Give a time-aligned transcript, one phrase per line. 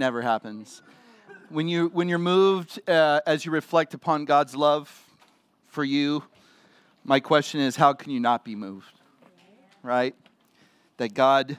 [0.00, 0.80] never happens.
[1.50, 5.04] When, you, when you're moved uh, as you reflect upon God's love
[5.68, 6.24] for you,
[7.04, 8.92] my question is how can you not be moved?
[9.82, 10.14] Right?
[10.96, 11.58] That God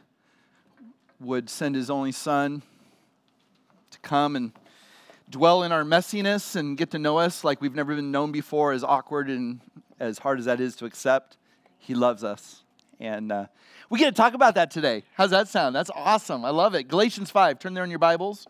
[1.20, 2.64] would send his only son
[3.92, 4.52] to come and
[5.30, 8.74] dwell in our messiness and get to know us like we've never been known before,
[8.74, 9.62] as awkward and
[10.00, 11.38] as hard as that is to accept.
[11.78, 12.64] He loves us.
[13.00, 13.46] And uh,
[13.92, 15.04] we get to talk about that today.
[15.16, 15.76] How's that sound?
[15.76, 16.46] That's awesome.
[16.46, 16.88] I love it.
[16.88, 17.60] Galatians 5.
[17.60, 18.48] Turn there in your Bibles,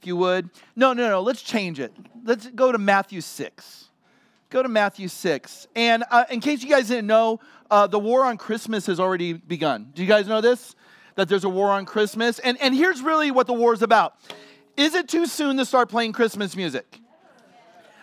[0.00, 0.50] if you would.
[0.74, 1.22] No, no, no.
[1.22, 1.92] Let's change it.
[2.24, 3.84] Let's go to Matthew 6.
[4.50, 5.68] Go to Matthew 6.
[5.76, 7.38] And uh, in case you guys didn't know,
[7.70, 9.92] uh, the war on Christmas has already begun.
[9.94, 10.74] Do you guys know this?
[11.14, 12.40] That there's a war on Christmas?
[12.40, 14.16] And, and here's really what the war is about.
[14.76, 16.98] Is it too soon to start playing Christmas music?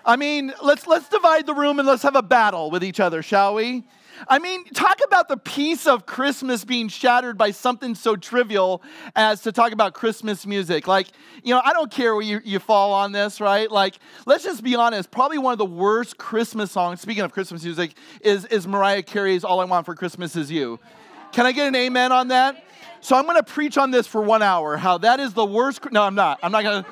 [0.05, 3.21] I mean, let's, let's divide the room and let's have a battle with each other,
[3.21, 3.83] shall we?
[4.27, 8.81] I mean, talk about the peace of Christmas being shattered by something so trivial
[9.15, 10.87] as to talk about Christmas music.
[10.87, 11.07] Like,
[11.43, 13.69] you know, I don't care where you, you fall on this, right?
[13.69, 15.11] Like, let's just be honest.
[15.11, 19.43] Probably one of the worst Christmas songs, speaking of Christmas music, is, is Mariah Carey's
[19.43, 20.79] All I Want for Christmas Is You.
[21.31, 22.63] Can I get an amen on that?
[22.99, 25.91] So I'm going to preach on this for one hour, how that is the worst.
[25.91, 26.39] No, I'm not.
[26.43, 26.89] I'm not going to.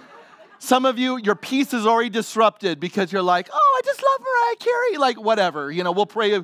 [0.61, 4.19] Some of you, your peace is already disrupted because you're like, oh, I just love
[4.19, 4.97] Mariah Carey.
[4.97, 5.71] Like, whatever.
[5.71, 6.43] You know, we'll pray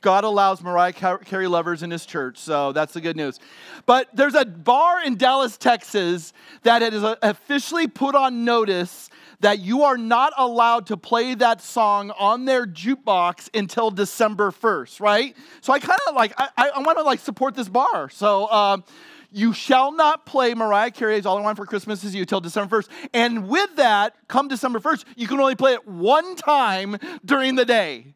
[0.00, 3.38] God allows Mariah Carey lovers in his church, so that's the good news.
[3.86, 9.82] But there's a bar in Dallas, Texas that has officially put on notice that you
[9.84, 15.36] are not allowed to play that song on their jukebox until December 1st, right?
[15.60, 18.10] So I kind of like, I, I want to like support this bar.
[18.10, 18.84] So, um,
[19.32, 22.82] you shall not play Mariah Carey's All I Want for Christmas Is You till December
[22.82, 22.88] 1st.
[23.14, 27.64] And with that, come December 1st, you can only play it one time during the
[27.64, 28.14] day.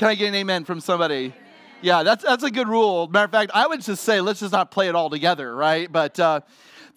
[0.00, 1.34] Can I get an amen from somebody?
[1.82, 3.06] Yeah, that's, that's a good rule.
[3.08, 5.92] Matter of fact, I would just say let's just not play it all together, right?
[5.92, 6.40] But uh,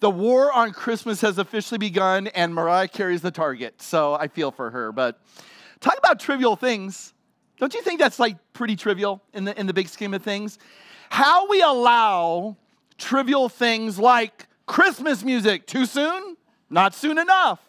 [0.00, 3.82] the war on Christmas has officially begun, and Mariah Carey's the target.
[3.82, 4.90] So I feel for her.
[4.90, 5.20] But
[5.80, 7.12] talk about trivial things.
[7.58, 10.58] Don't you think that's like pretty trivial in the, in the big scheme of things?
[11.10, 12.56] How we allow
[12.96, 16.38] trivial things like Christmas music too soon?
[16.70, 17.60] Not soon enough.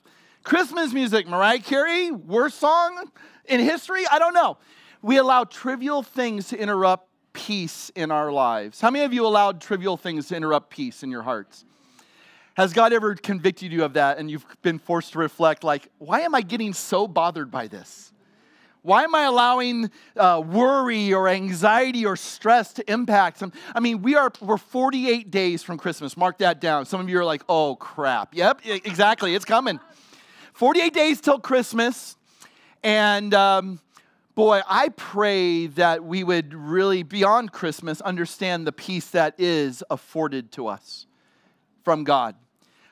[0.43, 3.11] Christmas music, Mariah Carey, worst song
[3.43, 4.05] in history?
[4.09, 4.57] I don't know
[5.05, 8.81] we allow trivial things to interrupt peace in our lives.
[8.81, 11.63] How many of you allowed trivial things to interrupt peace in your hearts?
[12.57, 16.21] Has God ever convicted you of that and you've been forced to reflect, like, why
[16.21, 18.13] am I getting so bothered by this?
[18.81, 23.43] Why am I allowing uh, worry or anxiety or stress to impact?
[23.75, 26.17] I mean, we are we're 48 days from Christmas.
[26.17, 26.87] Mark that down.
[26.87, 29.35] Some of you are like, "Oh crap!" Yep, exactly.
[29.35, 29.79] It's coming.
[30.53, 32.15] 48 days till Christmas,
[32.83, 33.79] and um,
[34.35, 40.51] boy, I pray that we would really, beyond Christmas, understand the peace that is afforded
[40.53, 41.07] to us
[41.83, 42.35] from God.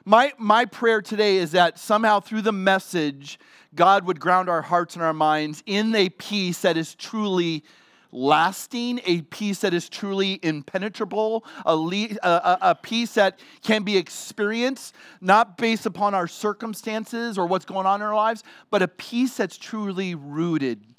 [0.06, 3.40] My, my prayer today is that somehow through the message,
[3.76, 7.64] God would ground our hearts and our minds in a peace that is truly
[8.12, 13.98] lasting, a peace that is truly impenetrable, a, le- a, a, peace that can be
[13.98, 18.88] experienced not based upon our circumstances or what's going on in our lives, but a
[18.88, 20.93] peace that's truly rooted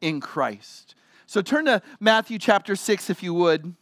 [0.00, 0.94] in Christ.
[1.26, 3.74] So turn to Matthew chapter 6, if you would.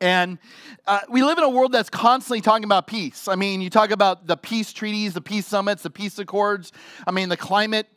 [0.00, 0.38] And
[0.86, 3.28] uh, we live in a world that's constantly talking about peace.
[3.28, 6.72] I mean, you talk about the peace treaties, the peace summits, the peace accords.
[7.06, 7.88] I mean, the climate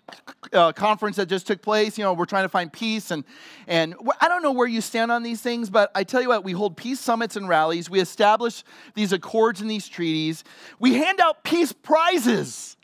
[0.53, 1.97] uh, conference that just took place.
[1.97, 3.25] You know, we're trying to find peace, and
[3.67, 6.43] and I don't know where you stand on these things, but I tell you what,
[6.43, 7.89] we hold peace summits and rallies.
[7.89, 10.43] We establish these accords and these treaties.
[10.79, 12.77] We hand out peace prizes.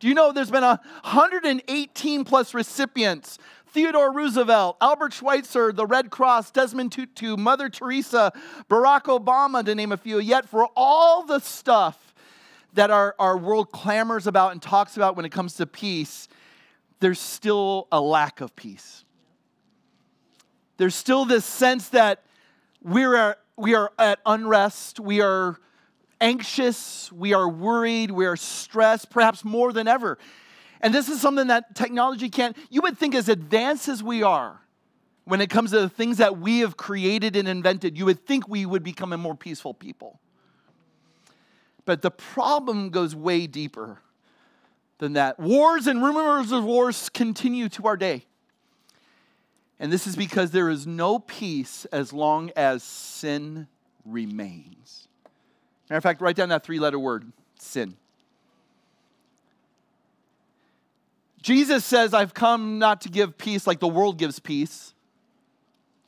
[0.00, 3.38] Do you know there's been 118 plus recipients
[3.76, 8.32] Theodore Roosevelt, Albert Schweitzer, the Red Cross, Desmond Tutu, Mother Teresa,
[8.70, 10.18] Barack Obama, to name a few.
[10.18, 12.14] Yet, for all the stuff
[12.72, 16.26] that our, our world clamors about and talks about when it comes to peace,
[17.00, 19.04] there's still a lack of peace.
[20.78, 22.22] There's still this sense that
[22.80, 25.60] we are, we are at unrest, we are
[26.18, 30.16] anxious, we are worried, we are stressed, perhaps more than ever.
[30.80, 34.60] And this is something that technology can't, you would think, as advanced as we are,
[35.24, 38.48] when it comes to the things that we have created and invented, you would think
[38.48, 40.20] we would become a more peaceful people.
[41.84, 43.98] But the problem goes way deeper
[44.98, 45.38] than that.
[45.38, 48.24] Wars and rumors of wars continue to our day.
[49.78, 53.66] And this is because there is no peace as long as sin
[54.04, 55.08] remains.
[55.90, 57.96] Matter of fact, write down that three letter word sin.
[61.46, 64.94] Jesus says, I've come not to give peace like the world gives peace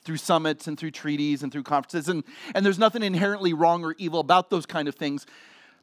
[0.03, 2.09] through summits and through treaties and through conferences.
[2.09, 2.25] And,
[2.57, 5.27] and there's nothing inherently wrong or evil about those kind of things.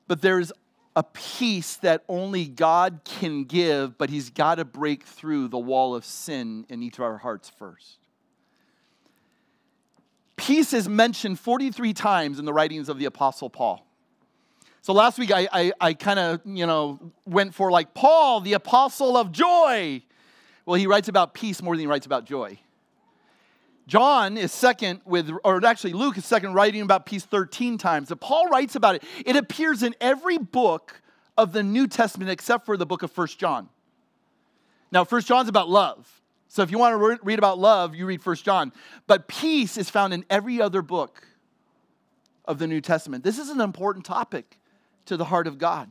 [0.10, 0.52] But there's
[0.98, 5.96] a peace that only God can give, but He's got to break through the wall
[5.96, 8.00] of sin in each of our hearts first.
[10.36, 13.88] Peace is mentioned 43 times in the writings of the Apostle Paul.
[14.86, 18.54] So last week I, I, I kind of, you know, went for like Paul, the
[18.54, 20.04] apostle of joy.
[20.64, 22.60] Well, he writes about peace more than he writes about joy.
[23.88, 28.10] John is second with, or actually Luke is second writing about peace 13 times.
[28.10, 29.04] But Paul writes about it.
[29.26, 31.02] It appears in every book
[31.36, 33.70] of the New Testament except for the book of First John.
[34.92, 36.22] Now, First John's about love.
[36.48, 38.72] So if you want to read about love, you read First John.
[39.08, 41.28] But peace is found in every other book
[42.48, 43.24] of the New Testament.
[43.24, 44.60] This is an important topic
[45.06, 45.90] to the heart of God.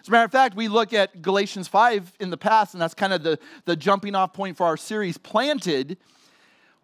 [0.00, 2.94] As a matter of fact, we look at Galatians 5 in the past, and that's
[2.94, 5.98] kind of the, the jumping off point for our series, Planted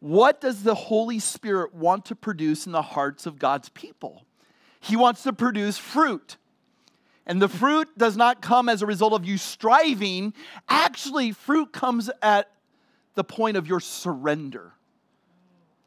[0.01, 4.25] what does the Holy Spirit want to produce in the hearts of God's people?
[4.81, 6.37] He wants to produce fruit.
[7.27, 10.33] And the fruit does not come as a result of you striving.
[10.69, 12.51] Actually, fruit comes at
[13.15, 14.75] the point of your surrender.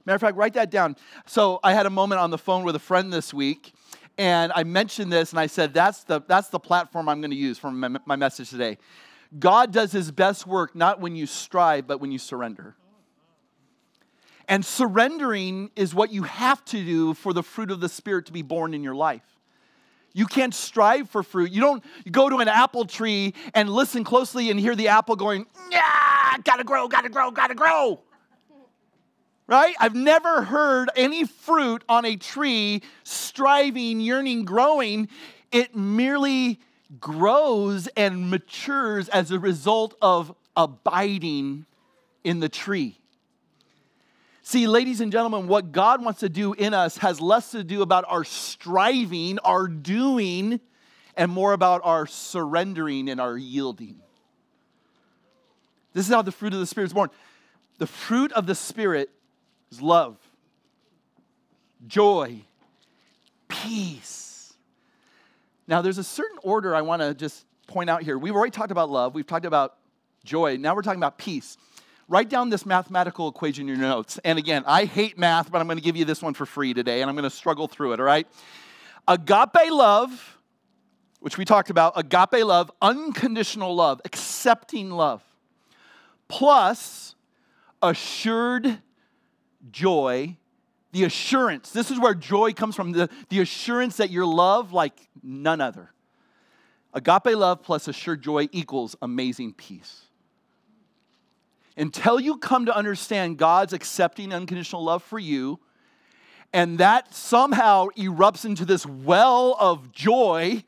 [0.06, 0.98] Matter of fact, write that down.
[1.26, 3.74] So I had a moment on the phone with a friend this week,
[4.19, 7.38] and I mentioned this, and I said, that's the, that's the platform I'm going to
[7.38, 8.77] use for my, my message today.
[9.39, 12.75] God does his best work not when you strive, but when you surrender.
[14.50, 18.33] And surrendering is what you have to do for the fruit of the Spirit to
[18.33, 19.24] be born in your life.
[20.12, 21.51] You can't strive for fruit.
[21.51, 25.45] You don't go to an apple tree and listen closely and hear the apple going,
[25.71, 28.01] yeah, gotta grow, gotta grow, gotta grow.
[29.50, 29.75] Right?
[29.80, 35.10] I've never heard any fruit on a tree striving, yearning, growing.
[35.51, 36.60] It merely
[37.00, 41.66] grows and matures as a result of abiding
[42.24, 43.00] in the tree.
[44.44, 47.81] See, ladies and gentlemen, what God wants to do in us has less to do
[47.81, 50.60] about our striving, our doing,
[51.18, 53.95] and more about our surrendering and our yielding.
[55.94, 57.10] This is how the fruit of the Spirit is born.
[57.80, 59.10] The fruit of the Spirit
[59.71, 60.18] is love,
[61.88, 62.42] joy,
[63.48, 64.54] peace.
[65.68, 68.18] Now, there's a certain order I want to just point out here.
[68.18, 69.75] We've already talked about love, we've talked about
[70.24, 71.57] joy, now we're talking about peace
[72.10, 74.19] write down this mathematical equation in your notes.
[74.25, 76.74] And again, I hate math, but I'm going to give you this one for free
[76.74, 78.27] today, and I'm going to struggle through it, all right?
[79.07, 80.38] Agape love,
[81.19, 85.24] which we talked about, agape love, unconditional love, accepting love,
[86.27, 87.16] plus
[87.81, 88.80] assured
[89.72, 90.38] joy,
[90.92, 91.72] the assurance.
[91.72, 95.92] This is where joy comes from, the, the assurance that you're loved like none other.
[96.94, 100.06] Agape love plus assured joy equals amazing peace
[101.80, 105.60] until you come to understand God's accepting unconditional love for you,
[106.52, 110.64] and that somehow erupts into this well of joy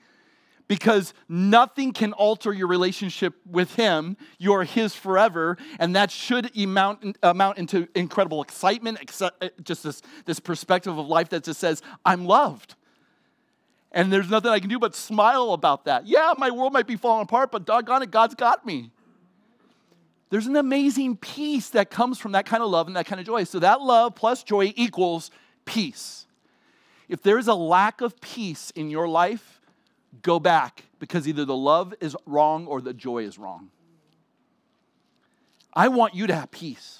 [0.71, 4.15] because nothing can alter your relationship with Him.
[4.37, 8.97] You're His forever, and that should amount, amount into incredible excitement,
[9.41, 12.75] eh, just this, this perspective of life that just says, I'm loved.
[13.91, 16.07] And there's nothing I can do but smile about that.
[16.07, 18.91] Yeah, my world might be falling apart, but doggone it, God's got me.
[20.29, 23.27] There's an amazing peace that comes from that kind of love and that kind of
[23.27, 23.43] joy.
[23.43, 25.31] So that love plus joy equals
[25.65, 26.27] peace.
[27.09, 29.57] If there is a lack of peace in your life,
[30.21, 33.69] go back because either the love is wrong or the joy is wrong.
[35.73, 36.99] I want you to have peace.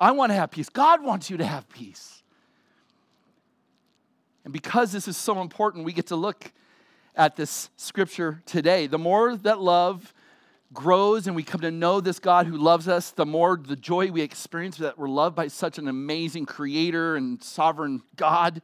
[0.00, 0.68] I want to have peace.
[0.68, 2.22] God wants you to have peace.
[4.44, 6.52] And because this is so important, we get to look
[7.16, 8.86] at this scripture today.
[8.86, 10.14] The more that love
[10.72, 14.10] grows and we come to know this God who loves us, the more the joy
[14.10, 18.62] we experience that we're loved by such an amazing creator and sovereign God,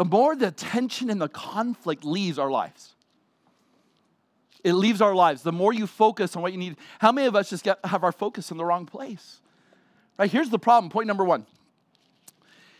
[0.00, 2.94] the more the tension and the conflict leaves our lives.
[4.64, 5.42] It leaves our lives.
[5.42, 6.78] The more you focus on what you need.
[7.00, 9.42] How many of us just get, have our focus in the wrong place?
[10.18, 10.30] Right?
[10.30, 10.90] Here's the problem.
[10.90, 11.44] Point number one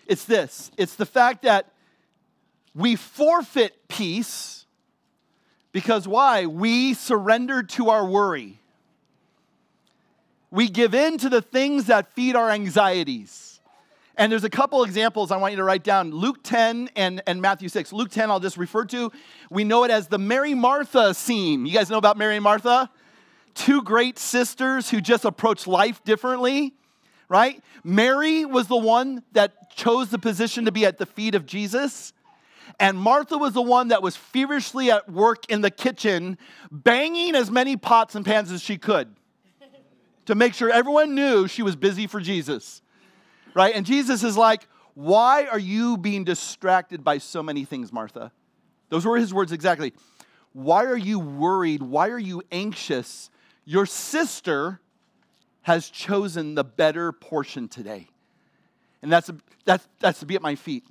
[0.06, 1.66] it's this it's the fact that
[2.74, 4.64] we forfeit peace
[5.72, 6.46] because why?
[6.46, 8.60] We surrender to our worry.
[10.50, 13.49] We give in to the things that feed our anxieties.
[14.20, 17.40] And there's a couple examples I want you to write down Luke 10 and, and
[17.40, 17.90] Matthew 6.
[17.94, 19.10] Luke 10, I'll just refer to.
[19.48, 21.64] We know it as the Mary Martha scene.
[21.64, 22.90] You guys know about Mary and Martha?
[23.54, 26.74] Two great sisters who just approach life differently,
[27.30, 27.64] right?
[27.82, 32.12] Mary was the one that chose the position to be at the feet of Jesus.
[32.78, 36.36] And Martha was the one that was feverishly at work in the kitchen,
[36.70, 39.16] banging as many pots and pans as she could
[40.26, 42.82] to make sure everyone knew she was busy for Jesus.
[43.54, 43.74] Right?
[43.74, 48.32] And Jesus is like, Why are you being distracted by so many things, Martha?
[48.88, 49.92] Those were his words exactly.
[50.52, 51.82] Why are you worried?
[51.82, 53.30] Why are you anxious?
[53.64, 54.80] Your sister
[55.62, 58.08] has chosen the better portion today.
[59.02, 59.30] And that's,
[59.64, 60.84] that's, that's to be at my feet.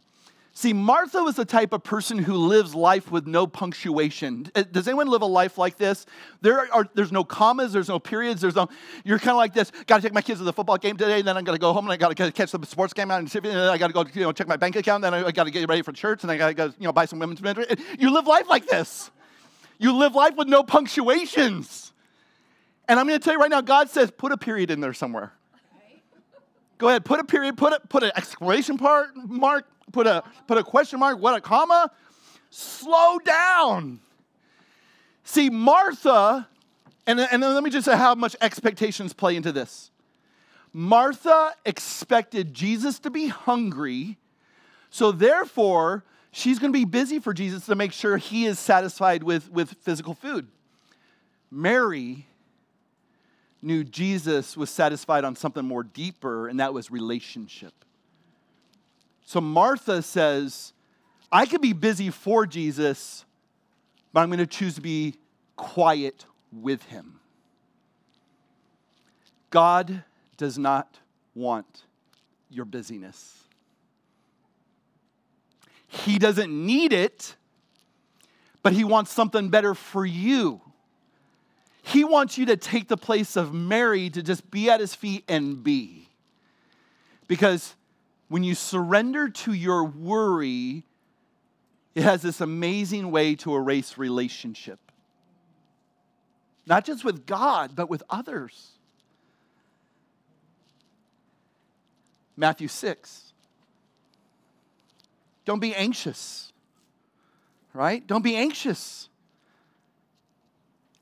[0.59, 4.51] See, Martha was the type of person who lives life with no punctuation.
[4.53, 6.05] Uh, does anyone live a life like this?
[6.41, 8.67] There are there's no commas, there's no periods, there's no
[9.05, 9.71] you're kind of like this.
[9.87, 11.71] Got to take my kids to the football game today, and then I'm to go
[11.71, 13.93] home and I got to catch the sports game out and then I got to
[13.93, 16.23] go you know check my bank account, then I got to get ready for church,
[16.23, 17.65] and I got to go you know buy some women's mentor.
[17.97, 19.11] You live life like this.
[19.77, 21.93] You live life with no punctuations.
[22.89, 25.31] And I'm to tell you right now, God says put a period in there somewhere.
[26.79, 30.57] Go ahead, put a period, put a, put an exclamation part mark, put a, put
[30.57, 31.91] a question mark, what a comma.
[32.49, 33.99] Slow down.
[35.23, 36.47] See, Martha,
[37.05, 39.91] and, and let me just say how much expectations play into this.
[40.73, 44.17] Martha expected Jesus to be hungry,
[44.89, 49.23] so therefore, she's going to be busy for Jesus to make sure he is satisfied
[49.23, 50.47] with, with physical food.
[51.51, 52.27] Mary
[53.61, 57.73] knew Jesus was satisfied on something more deeper, and that was relationship.
[59.29, 60.73] So Martha says,
[61.31, 63.25] I could be busy for Jesus,
[64.11, 65.17] but I'm going to choose to be
[65.55, 67.19] quiet with him.
[69.51, 70.03] God
[70.35, 70.97] does not
[71.35, 71.83] want
[72.49, 73.43] your busyness.
[75.85, 77.35] He doesn't need it,
[78.63, 80.59] but He wants something better for you.
[81.83, 85.23] He wants you to take the place of Mary to just be at His feet
[85.27, 86.07] and be.
[87.27, 87.75] Because
[88.29, 90.85] when you surrender to your worry,
[91.95, 94.79] it has this amazing way to erase relationship.
[96.65, 98.71] Not just with God, but with others.
[102.37, 103.33] Matthew 6.
[105.45, 106.53] Don't be anxious,
[107.73, 108.05] right?
[108.05, 109.09] Don't be anxious.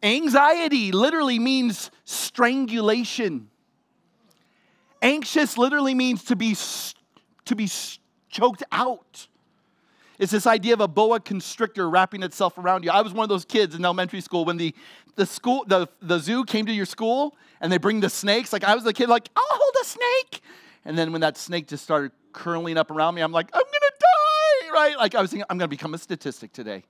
[0.01, 3.49] Anxiety literally means strangulation.
[5.01, 6.53] Anxious literally means to be
[7.47, 7.69] to be
[8.29, 9.27] choked out.
[10.19, 12.91] It's this idea of a boa constrictor wrapping itself around you.
[12.91, 14.73] I was one of those kids in elementary school when the,
[15.15, 18.51] the school the, the zoo came to your school and they bring the snakes.
[18.51, 20.41] Like I was the kid, like, I'll hold a snake.
[20.85, 23.93] And then when that snake just started curling up around me, I'm like, I'm gonna
[23.99, 24.97] die, right?
[24.97, 26.83] Like I was thinking, I'm gonna become a statistic today.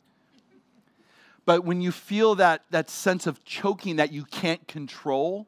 [1.45, 5.47] But when you feel that, that sense of choking that you can't control,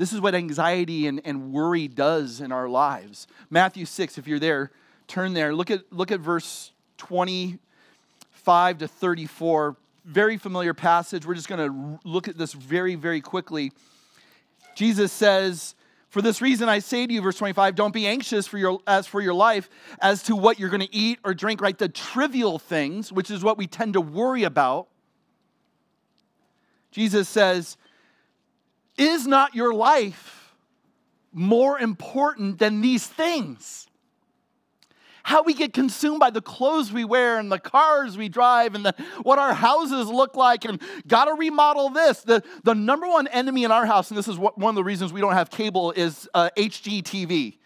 [0.00, 3.26] this is what anxiety and, and worry does in our lives.
[3.50, 4.70] Matthew 6, if you're there,
[5.06, 5.54] turn there.
[5.54, 9.76] Look at, look at verse 25 to 34.
[10.06, 11.26] Very familiar passage.
[11.26, 13.72] We're just going to look at this very, very quickly.
[14.74, 15.74] Jesus says,
[16.08, 19.06] for this reason, I say to you, verse 25, don't be anxious for your, as
[19.06, 19.68] for your life
[20.00, 21.76] as to what you're going to eat or drink, right?
[21.76, 24.88] The trivial things, which is what we tend to worry about.
[26.90, 27.76] Jesus says,
[28.96, 30.54] is not your life
[31.32, 33.86] more important than these things?
[35.22, 38.84] How we get consumed by the clothes we wear and the cars we drive and
[38.84, 42.22] the, what our houses look like and gotta remodel this.
[42.22, 44.84] The, the number one enemy in our house, and this is what, one of the
[44.84, 47.58] reasons we don't have cable, is uh, HGTV.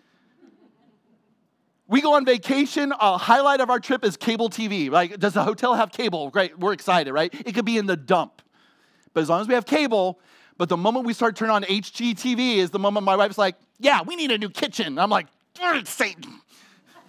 [1.86, 2.92] We go on vacation.
[2.98, 4.90] A highlight of our trip is cable TV.
[4.90, 6.30] Like, does the hotel have cable?
[6.30, 7.32] Great, we're excited, right?
[7.46, 8.42] It could be in the dump.
[9.12, 10.18] But as long as we have cable,
[10.56, 14.02] but the moment we start turning on HGTV is the moment my wife's like, yeah,
[14.02, 14.98] we need a new kitchen.
[14.98, 15.26] I'm like,
[15.84, 16.40] Satan.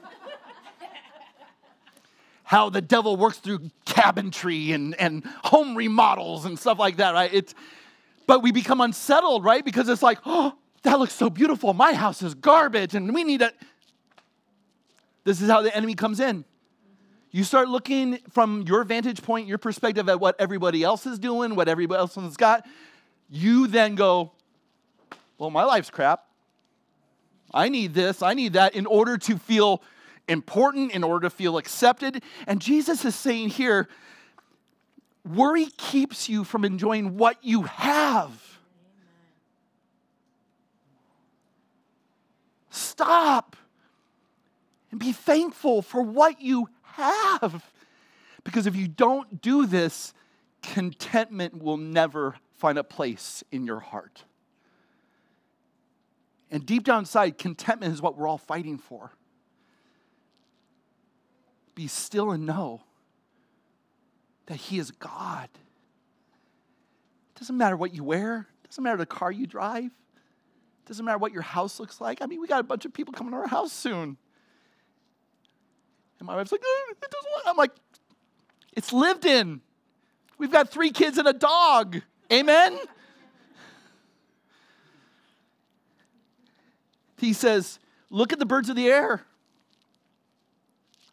[2.44, 7.32] How the devil works through cabinetry and, and home remodels and stuff like that, right?
[7.32, 7.54] It's,
[8.26, 9.64] but we become unsettled, right?
[9.64, 11.74] Because it's like, oh, that looks so beautiful.
[11.74, 13.52] My house is garbage and we need a.
[15.24, 16.46] This is how the enemy comes in.
[17.32, 21.56] You start looking from your vantage point, your perspective at what everybody else is doing,
[21.56, 22.66] what everybody else has got
[23.36, 24.32] you then go,
[25.38, 26.26] Well, my life's crap.
[27.54, 29.82] I need this, I need that in order to feel
[30.28, 32.24] important, in order to feel accepted.
[32.48, 33.88] And Jesus is saying here,
[35.24, 38.32] worry keeps you from enjoying what you have.
[42.70, 43.56] Stop
[44.92, 47.64] and be thankful for what you have.
[48.44, 50.14] Because if you don't do this,
[50.62, 54.24] contentment will never find a place in your heart.
[56.52, 59.12] And deep down inside, contentment is what we're all fighting for.
[61.74, 62.82] Be still and know
[64.46, 65.50] that He is God.
[65.54, 71.04] It doesn't matter what you wear, it doesn't matter the car you drive, it doesn't
[71.04, 72.22] matter what your house looks like.
[72.22, 74.18] I mean, we got a bunch of people coming to our house soon.
[76.20, 77.72] And my wife's like, uh, it doesn't I'm like,
[78.72, 79.62] it's lived in.
[80.38, 82.02] We've got three kids and a dog.
[82.32, 82.78] Amen?
[87.18, 87.80] He says,
[88.10, 89.22] Look at the birds of the air.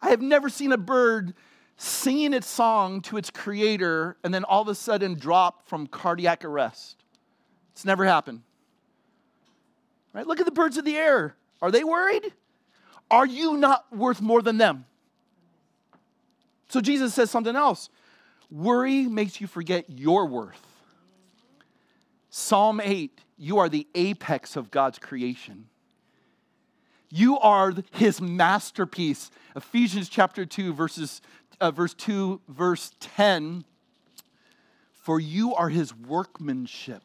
[0.01, 1.35] I have never seen a bird
[1.77, 6.45] singing its song to its creator and then all of a sudden drop from cardiac
[6.45, 7.03] arrest.
[7.73, 8.43] It's never happened.
[10.13, 10.27] Right?
[10.27, 11.35] Look at the birds of the air.
[11.61, 12.33] Are they worried?
[13.11, 14.85] Are you not worth more than them?
[16.69, 17.89] So Jesus says something else.
[18.51, 20.61] Worry makes you forget your worth.
[22.35, 25.67] Psalm 8, you are the apex of God's creation.
[27.11, 29.31] You are his masterpiece.
[29.55, 31.21] Ephesians chapter 2, verses,
[31.61, 33.67] uh, verse 2, verse 10.
[34.95, 37.03] For you are his workmanship.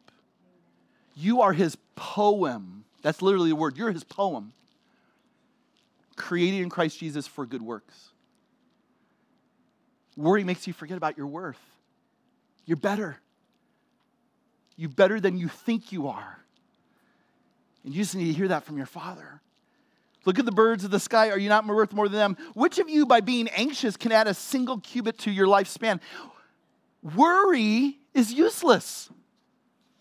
[1.13, 2.85] You are his poem.
[3.01, 3.75] That's literally the word.
[3.75, 4.53] You're his poem.
[6.15, 8.11] Created in Christ Jesus for good works.
[10.15, 11.59] Worry makes you forget about your worth.
[12.65, 13.19] You're better.
[14.77, 16.39] You're better than you think you are.
[17.83, 19.41] And you just need to hear that from your father.
[20.25, 21.29] Look at the birds of the sky.
[21.29, 22.37] Are you not worth more than them?
[22.53, 25.99] Which of you, by being anxious, can add a single cubit to your lifespan?
[27.15, 29.09] Worry is useless.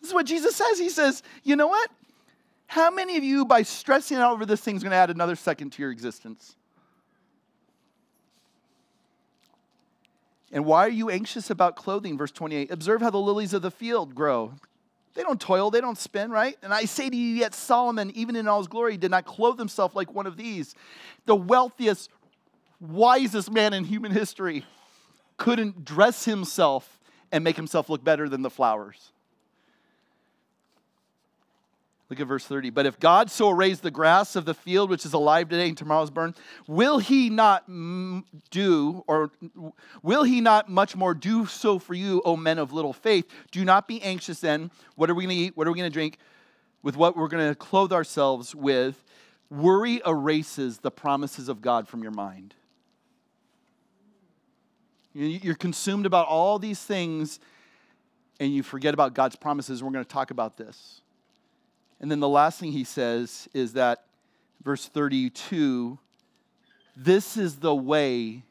[0.01, 0.79] This is what Jesus says.
[0.79, 1.91] He says, You know what?
[2.67, 5.37] How many of you, by stressing out over this thing, is going to add another
[5.37, 6.57] second to your existence?
[10.53, 12.17] And why are you anxious about clothing?
[12.17, 14.53] Verse 28 Observe how the lilies of the field grow.
[15.15, 16.57] They don't toil, they don't spin, right?
[16.63, 19.59] And I say to you, yet Solomon, even in all his glory, did not clothe
[19.59, 20.75] himself like one of these.
[21.25, 22.11] The wealthiest,
[22.81, 24.65] wisest man in human history
[25.39, 27.01] couldn't dress himself
[27.33, 29.13] and make himself look better than the flowers.
[32.09, 32.71] Look at verse 30.
[32.71, 35.77] But if God so raised the grass of the field, which is alive today and
[35.77, 36.35] tomorrow's burned,
[36.69, 37.67] will he not
[38.51, 39.33] do, or
[40.03, 43.29] will he not much more do so for you, O men of little faith?
[43.51, 44.71] Do not be anxious then.
[44.95, 45.57] What are we going to eat?
[45.57, 46.19] What are we going to drink?
[46.83, 49.03] With what we're going to clothe ourselves with.
[49.51, 52.55] Worry erases the promises of God from your mind.
[55.13, 57.41] You're consumed about all these things
[58.39, 59.83] and you forget about God's promises.
[59.83, 61.01] We're going to talk about this.
[62.01, 64.05] And then the last thing he says is that,
[64.63, 65.99] verse 32,
[66.97, 68.43] this is the way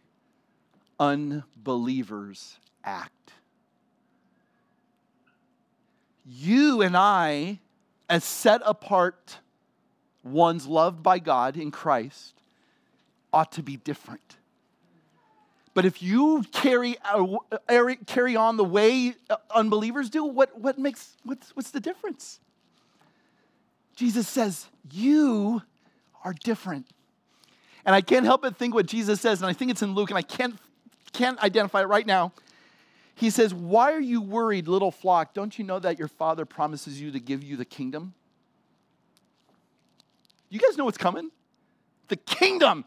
[1.00, 3.34] unbelievers act.
[6.26, 7.60] You and I,
[8.10, 9.40] as set apart
[10.24, 12.34] ones loved by God in Christ,
[13.32, 14.38] ought to be different.
[15.76, 17.38] But if you carry, uh,
[18.08, 19.14] carry on the way
[19.54, 22.40] unbelievers do, what, what makes, what's, what's the difference?
[23.96, 25.62] Jesus says, You
[26.24, 26.88] are different.
[27.86, 30.10] And I can't help but think what Jesus says, and I think it's in Luke,
[30.10, 30.56] and I can't,
[31.14, 32.34] can't identify it right now.
[33.16, 35.34] He says, Why are you worried, little flock?
[35.34, 38.14] Don't you know that your Father promises you to give you the kingdom?
[40.50, 41.32] You guys know what's coming?
[42.10, 42.86] The kingdom.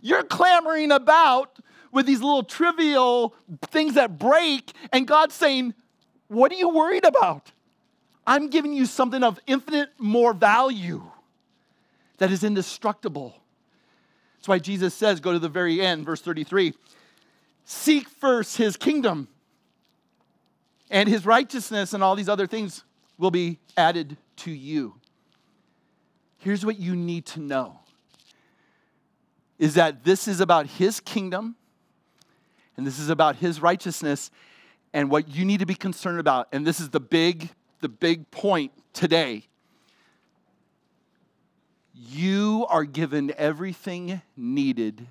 [0.00, 1.58] You're clamoring about
[1.92, 3.34] with these little trivial
[3.66, 5.74] things that break, and God's saying,
[6.28, 7.51] What are you worried about?
[8.26, 11.02] I'm giving you something of infinite more value
[12.18, 13.34] that is indestructible.
[14.36, 16.74] That's why Jesus says, go to the very end, verse 33
[17.64, 19.28] seek first his kingdom,
[20.90, 22.84] and his righteousness and all these other things
[23.18, 24.94] will be added to you.
[26.38, 27.78] Here's what you need to know
[29.58, 31.54] is that this is about his kingdom
[32.76, 34.30] and this is about his righteousness
[34.92, 37.48] and what you need to be concerned about and this is the big
[37.82, 39.44] the big point today.
[41.94, 45.06] You are given everything needed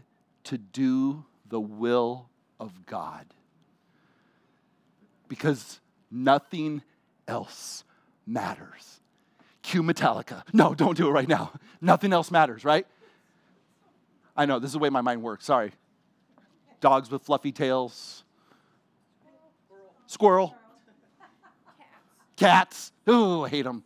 [0.46, 2.30] to do the will
[2.60, 3.26] of God.
[5.28, 5.80] Because
[6.10, 6.82] nothing
[7.28, 7.84] else
[8.26, 9.00] matters.
[9.62, 10.44] Cue Metallica.
[10.52, 11.52] No, don't do it right now.
[11.80, 12.88] Nothing else matters, right?
[14.36, 15.46] I know, this is the way my mind works.
[15.46, 15.72] Sorry.
[16.80, 18.24] Dogs with fluffy tails.
[20.08, 20.56] Squirrel.
[22.42, 22.92] Cats.
[23.08, 23.84] Ooh, I hate them.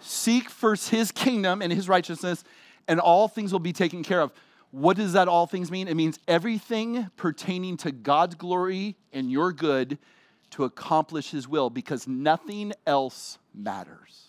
[0.00, 2.42] Seek first his kingdom and his righteousness,
[2.88, 4.32] and all things will be taken care of.
[4.72, 5.86] What does that all things mean?
[5.86, 9.98] It means everything pertaining to God's glory and your good
[10.50, 14.24] to accomplish his will because nothing else matters.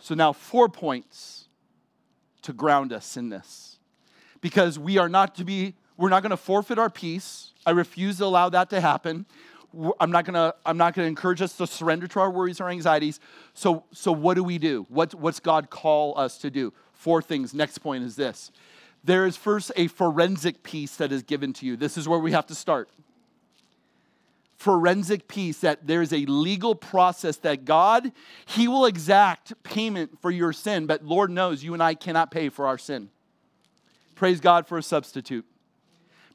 [0.00, 1.48] So, now four points
[2.42, 3.78] to ground us in this
[4.42, 8.18] because we are not to be, we're not going to forfeit our peace I refuse
[8.18, 9.26] to allow that to happen.
[9.98, 13.20] I'm not gonna, I'm not gonna encourage us to surrender to our worries or anxieties.
[13.54, 14.86] So, so what do we do?
[14.88, 16.72] What, what's God call us to do?
[16.92, 17.54] Four things.
[17.54, 18.50] Next point is this
[19.04, 21.76] there is first a forensic peace that is given to you.
[21.76, 22.88] This is where we have to start.
[24.56, 28.12] Forensic peace that there's a legal process that God,
[28.46, 32.48] He will exact payment for your sin, but Lord knows you and I cannot pay
[32.48, 33.10] for our sin.
[34.14, 35.44] Praise God for a substitute.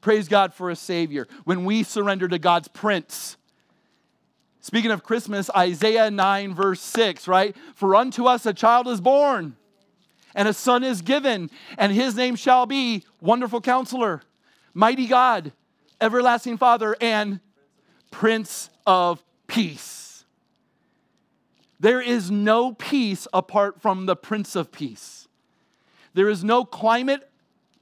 [0.00, 1.26] Praise God for a Savior.
[1.44, 3.36] When we surrender to God's Prince,
[4.68, 7.56] Speaking of Christmas, Isaiah 9, verse 6, right?
[7.74, 9.56] For unto us a child is born,
[10.34, 14.20] and a son is given, and his name shall be Wonderful Counselor,
[14.74, 15.52] Mighty God,
[16.02, 17.40] Everlasting Father, and
[18.10, 20.26] Prince of Peace.
[21.80, 25.28] There is no peace apart from the Prince of Peace.
[26.12, 27.30] There is no climate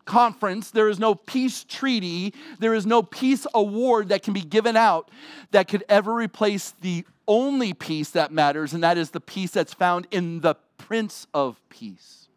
[0.06, 4.76] conference, there is no peace treaty, there is no peace award that can be given
[4.76, 5.10] out
[5.50, 9.74] that could ever replace the only peace that matters, and that is the peace that's
[9.74, 12.28] found in the Prince of Peace.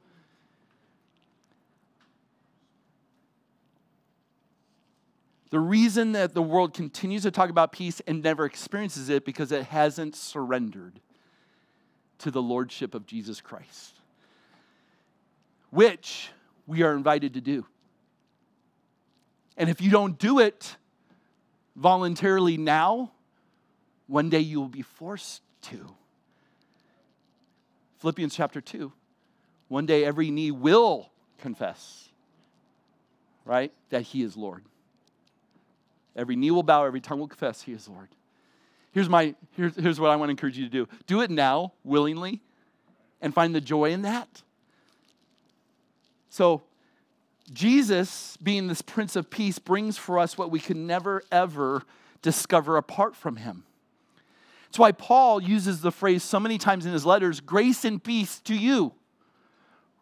[5.51, 9.51] The reason that the world continues to talk about peace and never experiences it because
[9.51, 10.99] it hasn't surrendered
[12.19, 13.95] to the lordship of Jesus Christ,
[15.71, 16.29] which
[16.69, 17.65] we are invited to do.
[19.57, 20.77] And if you don't do it
[21.75, 23.11] voluntarily now,
[24.05, 25.89] one day you will be forced to.
[27.97, 28.93] Philippians chapter 2.
[29.67, 32.09] One day every knee will confess,
[33.45, 34.63] right, that He is Lord.
[36.15, 38.09] Every knee will bow, every tongue will confess He is Lord.
[38.91, 41.73] Here's, my, here's, here's what I want to encourage you to do do it now,
[41.83, 42.41] willingly,
[43.21, 44.43] and find the joy in that.
[46.29, 46.63] So,
[47.51, 51.83] Jesus, being this Prince of Peace, brings for us what we can never, ever
[52.21, 53.63] discover apart from him.
[54.65, 58.39] That's why Paul uses the phrase so many times in his letters grace and peace
[58.41, 58.93] to you.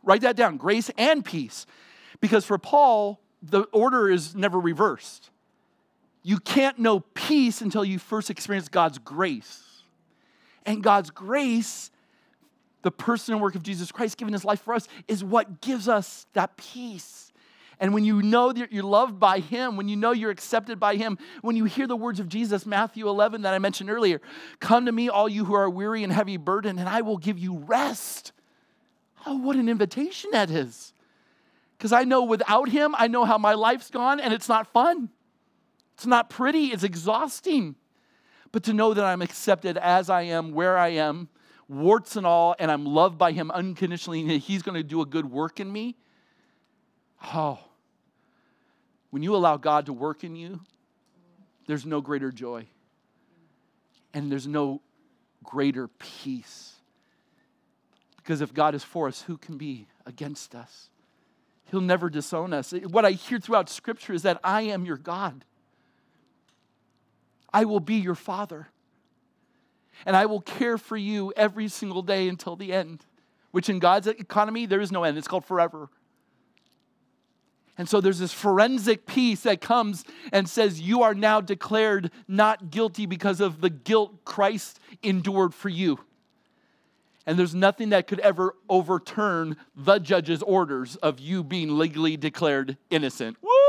[0.04, 1.66] Write that down grace and peace.
[2.20, 5.30] Because for Paul, the order is never reversed.
[6.24, 9.64] You can't know peace until you first experience God's grace.
[10.66, 11.92] And God's grace
[12.88, 15.90] the person and work of Jesus Christ giving his life for us is what gives
[15.90, 17.34] us that peace.
[17.82, 20.96] And when you know that you're loved by him, when you know you're accepted by
[20.96, 24.22] him, when you hear the words of Jesus, Matthew 11, that I mentioned earlier
[24.62, 27.38] come to me, all you who are weary and heavy burdened, and I will give
[27.38, 28.32] you rest.
[29.26, 30.94] Oh, what an invitation that is.
[31.78, 35.10] Because I know without him, I know how my life's gone, and it's not fun.
[35.96, 37.76] It's not pretty, it's exhausting.
[38.54, 41.28] But to know that I'm accepted as I am, where I am,
[41.70, 45.06] warts and all, and I'm loved by Him unconditionally, and He's going to do a
[45.06, 45.96] good work in me.
[47.34, 47.60] Oh,
[49.10, 50.60] when you allow God to work in you,
[51.66, 52.66] there's no greater joy,
[54.14, 54.82] and there's no
[55.44, 56.74] greater peace.
[58.18, 60.90] Because if God is for us, who can be against us?
[61.72, 62.72] He'll never disown us.
[62.72, 65.44] What I hear throughout Scripture is that I am your God.
[67.54, 68.68] I will be your Father
[70.06, 73.06] and I will care for you every single day until the end,
[73.52, 75.18] which in God's economy, there is no end.
[75.18, 75.90] It's called forever.
[77.78, 82.72] And so there's this forensic peace that comes and says, You are now declared not
[82.72, 86.00] guilty because of the guilt Christ endured for you.
[87.28, 92.78] And there's nothing that could ever overturn the judge's orders of you being legally declared
[92.90, 93.38] innocent.
[93.42, 93.67] Woo!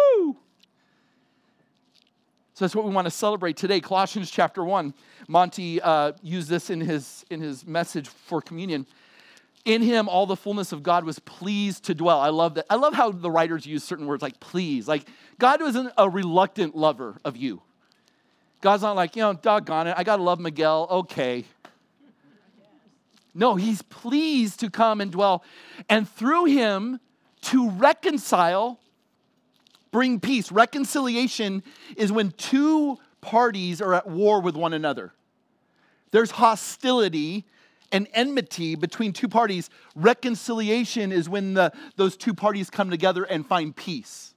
[2.58, 3.78] So that's what we want to celebrate today.
[3.78, 4.92] Colossians chapter 1.
[5.28, 8.84] Monty uh, used this in his, in his message for communion.
[9.64, 12.18] In him, all the fullness of God was pleased to dwell.
[12.18, 12.66] I love that.
[12.68, 14.88] I love how the writers use certain words like please.
[14.88, 15.04] Like,
[15.38, 17.62] God wasn't a reluctant lover of you.
[18.60, 20.88] God's not like, you know, doggone it, I got to love Miguel.
[20.90, 21.44] Okay.
[23.34, 25.44] No, he's pleased to come and dwell.
[25.88, 26.98] And through him,
[27.42, 28.80] to reconcile
[29.90, 30.52] bring peace.
[30.52, 31.62] Reconciliation
[31.96, 35.12] is when two parties are at war with one another.
[36.10, 37.44] There's hostility
[37.90, 39.70] and enmity between two parties.
[39.94, 44.34] Reconciliation is when the, those two parties come together and find peace.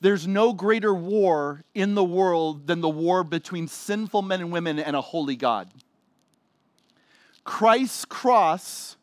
[0.00, 4.78] There's no greater war in the world than the war between sinful men and women
[4.78, 5.68] and a holy God.
[7.44, 8.96] Christ's cross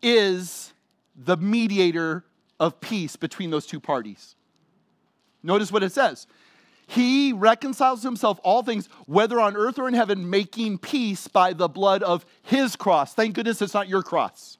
[0.00, 0.72] is
[1.16, 2.24] the mediator
[2.60, 4.34] of peace between those two parties.
[5.42, 6.26] Notice what it says.
[6.86, 11.68] He reconciles himself all things, whether on earth or in heaven, making peace by the
[11.68, 13.12] blood of his cross.
[13.12, 14.56] Thank goodness it's not your cross.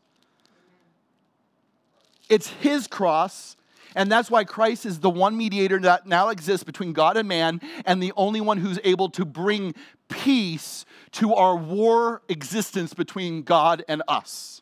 [2.29, 3.57] It's his cross,
[3.95, 7.63] and that's why Christ is the one mediator that now exists between God and man,
[7.87, 9.75] and the only one who's able to bring
[10.11, 14.61] peace to our war existence between God and us.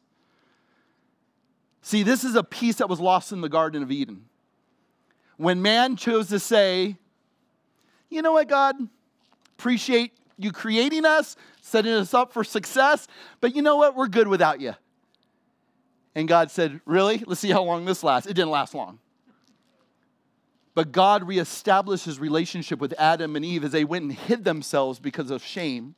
[1.86, 4.24] See, this is a peace that was lost in the Garden of Eden.
[5.36, 6.96] When man chose to say,
[8.10, 8.74] you know what, God,
[9.56, 13.06] appreciate you creating us, setting us up for success,
[13.40, 14.74] but you know what, we're good without you.
[16.16, 17.22] And God said, Really?
[17.24, 18.28] Let's see how long this lasts.
[18.28, 18.98] It didn't last long.
[20.74, 24.98] But God reestablished his relationship with Adam and Eve as they went and hid themselves
[24.98, 25.94] because of shame.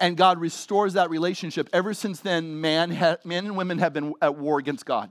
[0.00, 1.68] And God restores that relationship.
[1.72, 5.10] Ever since then, man, ha- men and women have been at war against God.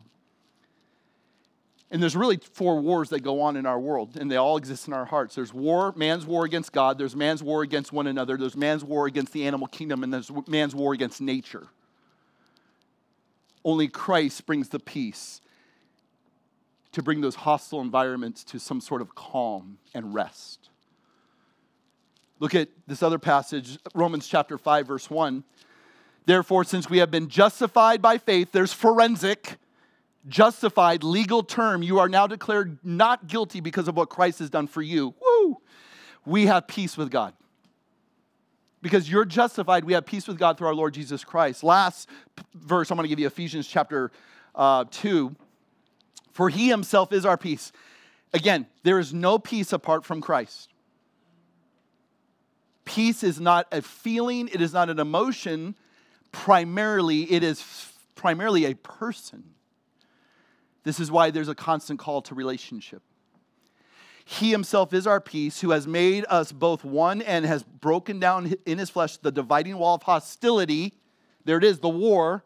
[1.91, 4.87] And there's really four wars that go on in our world, and they all exist
[4.87, 5.35] in our hearts.
[5.35, 9.07] There's war, man's war against God, there's man's war against one another, there's man's war
[9.07, 11.67] against the animal kingdom, and there's man's war against nature.
[13.65, 15.41] Only Christ brings the peace
[16.91, 20.58] to bring those hostile environments to some sort of calm and rest.
[22.39, 25.43] Look at this other passage, Romans chapter 5, verse 1.
[26.25, 29.57] Therefore, since we have been justified by faith, there's forensic,
[30.27, 31.81] justified, legal term.
[31.83, 35.15] You are now declared not guilty because of what Christ has done for you.
[35.21, 35.57] Woo!
[36.25, 37.33] We have peace with God.
[38.81, 41.63] Because you're justified, we have peace with God through our Lord Jesus Christ.
[41.63, 42.07] Last
[42.53, 44.11] verse, I'm going to give you Ephesians chapter
[44.55, 45.35] uh, 2
[46.39, 47.73] for he himself is our peace.
[48.33, 50.68] Again, there is no peace apart from Christ.
[52.89, 55.75] Peace is not a feeling, it is not an emotion.
[56.31, 59.43] Primarily, it is primarily a person.
[60.83, 63.03] This is why there's a constant call to relationship.
[64.25, 68.55] He himself is our peace, who has made us both one and has broken down
[68.65, 70.95] in his flesh the dividing wall of hostility.
[71.45, 72.43] There it is, the war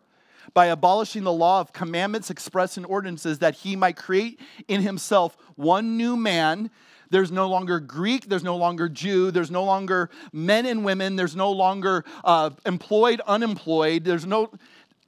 [0.53, 5.37] by abolishing the law of commandments expressed in ordinances, that he might create in himself
[5.55, 6.69] one new man.
[7.13, 11.35] There's no longer Greek, there's no longer Jew, there's no longer men and women, there's
[11.35, 14.49] no longer uh, employed, unemployed, there's no,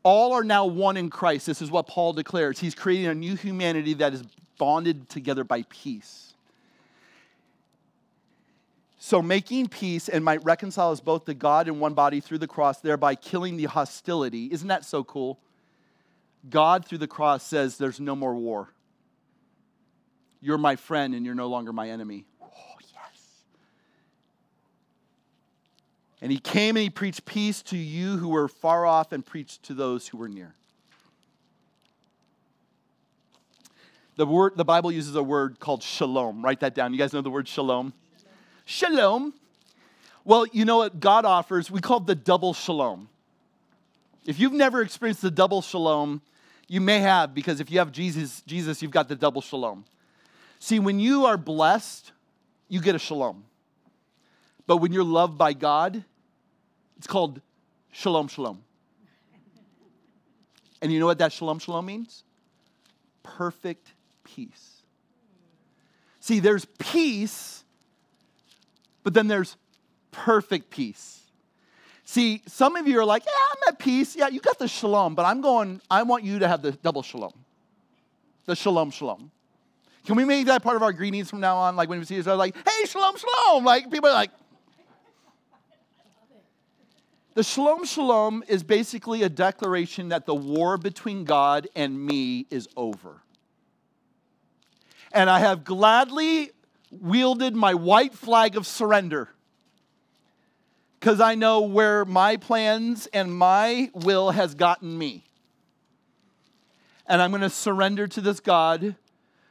[0.04, 1.48] all are now one in Christ.
[1.48, 2.60] This is what Paul declares.
[2.60, 4.24] He's creating a new humanity that is
[4.60, 6.36] bonded together by peace.
[9.00, 12.48] So, making peace and might reconcile us both to God in one body through the
[12.48, 14.50] cross, thereby killing the hostility.
[14.52, 15.40] Isn't that so cool?
[16.52, 18.75] God, through the cross, says there's no more war.
[20.46, 22.24] You're my friend and you're no longer my enemy.
[22.40, 22.48] Oh,
[22.80, 23.42] yes.
[26.22, 29.64] And he came and he preached peace to you who were far off and preached
[29.64, 30.54] to those who were near.
[34.18, 36.46] The, word, the Bible uses a word called shalom.
[36.46, 36.94] Write that down.
[36.94, 37.92] You guys know the word shalom?
[38.66, 39.34] Shalom.
[40.26, 41.72] Well, you know what God offers?
[41.72, 43.10] We call it the double shalom.
[44.28, 46.22] If you've never experienced the double shalom,
[46.68, 49.86] you may have because if you have Jesus, Jesus, you've got the double shalom.
[50.60, 52.12] See, when you are blessed,
[52.68, 53.44] you get a shalom.
[54.68, 56.04] But when you're loved by God,
[56.98, 57.42] it's called
[57.92, 58.64] shalom shalom.
[60.82, 62.24] And you know what that shalom shalom means?
[63.24, 63.92] Perfect
[64.24, 64.82] peace.
[66.20, 67.56] See, there's peace
[69.06, 69.56] but then there's
[70.12, 71.22] perfect peace.
[72.06, 74.16] See, some of you are like, yeah, I'm at peace.
[74.16, 77.04] Yeah, you got the shalom, but I'm going, I want you to have the double
[77.04, 77.34] shalom.
[78.46, 79.32] The shalom, shalom.
[80.06, 81.76] Can we make that part of our greetings from now on?
[81.76, 83.64] Like when we see each other, like, hey, shalom, shalom.
[83.64, 84.32] Like people are like,
[87.34, 92.70] the shalom, shalom is basically a declaration that the war between God and me is
[92.78, 93.22] over.
[95.12, 96.52] And I have gladly
[96.92, 99.30] wielded my white flag of surrender
[101.00, 105.26] because I know where my plans and my will has gotten me.
[107.06, 108.96] And I'm going to surrender to this God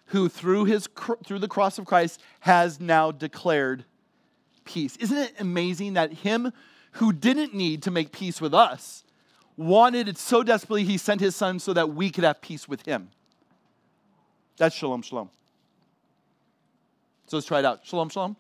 [0.06, 0.88] who, through, his,
[1.24, 3.84] through the cross of Christ, has now declared
[4.64, 4.96] peace.
[4.96, 6.52] Isn't it amazing that him
[6.92, 9.04] who didn't need to make peace with us
[9.56, 12.84] wanted it so desperately he sent his son so that we could have peace with
[12.84, 13.10] him?
[14.56, 15.30] That's shalom, shalom.
[17.26, 17.80] So let's try it out.
[17.84, 18.36] Shalom, shalom.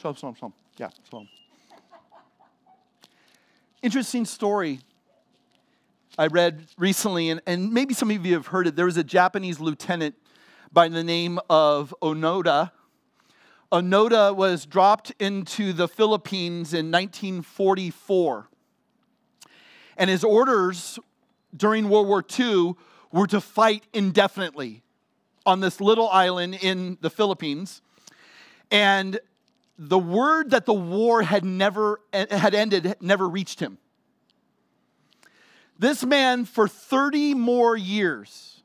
[0.00, 0.52] Shalom, shalom, shalom.
[0.76, 1.28] Yeah, shalom.
[3.82, 4.80] Interesting story
[6.18, 8.74] I read recently, and, and maybe some of you have heard it.
[8.74, 10.16] There was a Japanese lieutenant
[10.72, 12.72] by the name of Onoda.
[13.72, 18.48] Onoda was dropped into the Philippines in 1944.
[19.96, 20.98] And his orders
[21.56, 22.74] during World War II
[23.12, 24.82] were to fight indefinitely
[25.44, 27.82] on this little island in the Philippines.
[28.70, 29.18] And
[29.78, 33.78] the word that the war had never had ended never reached him.
[35.78, 38.57] This man for 30 more years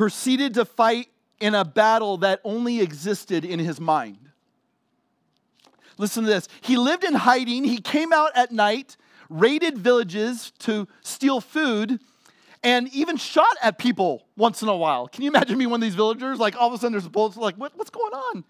[0.00, 1.08] proceeded to fight
[1.40, 4.30] in a battle that only existed in his mind.
[5.98, 6.48] Listen to this.
[6.62, 7.64] He lived in hiding.
[7.64, 8.96] He came out at night,
[9.28, 12.00] raided villages to steal food,
[12.64, 15.06] and even shot at people once in a while.
[15.06, 16.38] Can you imagine me one of these villagers?
[16.38, 18.44] Like all of a sudden there's bullets, like, what, what's going on?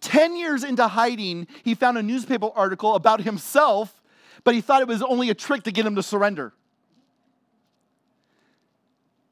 [0.00, 4.02] 10 years into hiding, he found a newspaper article about himself,
[4.42, 6.52] but he thought it was only a trick to get him to surrender.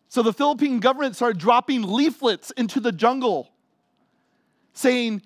[0.09, 3.51] So the Philippine government started dropping leaflets into the jungle
[4.73, 5.23] saying,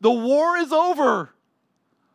[0.00, 1.30] The war is over.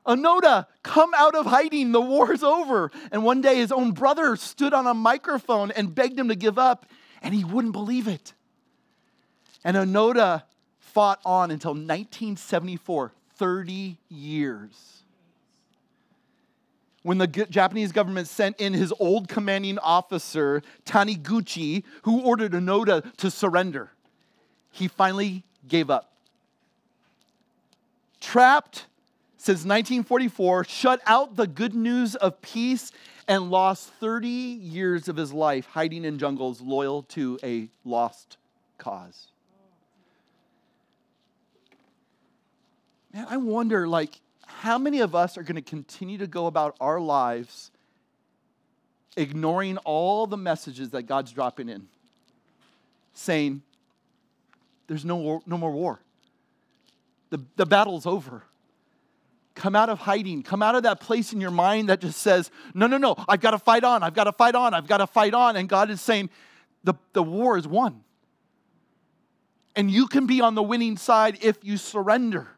[0.06, 1.92] Onoda, come out of hiding.
[1.92, 2.92] The war is over.
[3.12, 6.58] And one day his own brother stood on a microphone and begged him to give
[6.58, 6.88] up,
[7.22, 8.34] and he wouldn't believe it.
[9.64, 10.44] And Onoda
[10.80, 15.01] fought on until 1974, 30 years.
[17.04, 23.32] When the Japanese government sent in his old commanding officer, Taniguchi, who ordered Onoda to
[23.32, 23.92] surrender,
[24.70, 26.12] he finally gave up.
[28.20, 28.86] Trapped
[29.38, 32.92] since 1944, shut out the good news of peace,
[33.28, 38.38] and lost 30 years of his life hiding in jungles loyal to a lost
[38.78, 39.28] cause.
[43.14, 44.20] Man, I wonder, like,
[44.60, 47.72] how many of us are going to continue to go about our lives
[49.18, 51.88] ignoring all the messages that God's dropping in,
[53.14, 53.62] saying,
[54.88, 56.02] there's no, no more war.
[57.30, 58.44] The, the battle's over.
[59.56, 60.44] Come out of hiding.
[60.44, 63.42] Come out of that place in your mind that just says, no, no, no, I've
[63.42, 64.04] got to fight on.
[64.04, 64.74] I've got to fight on.
[64.74, 65.56] I've got to fight on.
[65.56, 66.30] And God is saying,
[66.84, 68.04] the, the war is won.
[69.76, 72.50] And you can be on the winning side if you surrender.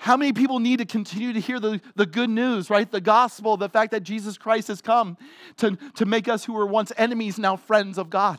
[0.00, 2.88] How many people need to continue to hear the, the good news, right?
[2.88, 5.18] The gospel, the fact that Jesus Christ has come
[5.56, 8.38] to, to make us who were once enemies now friends of God.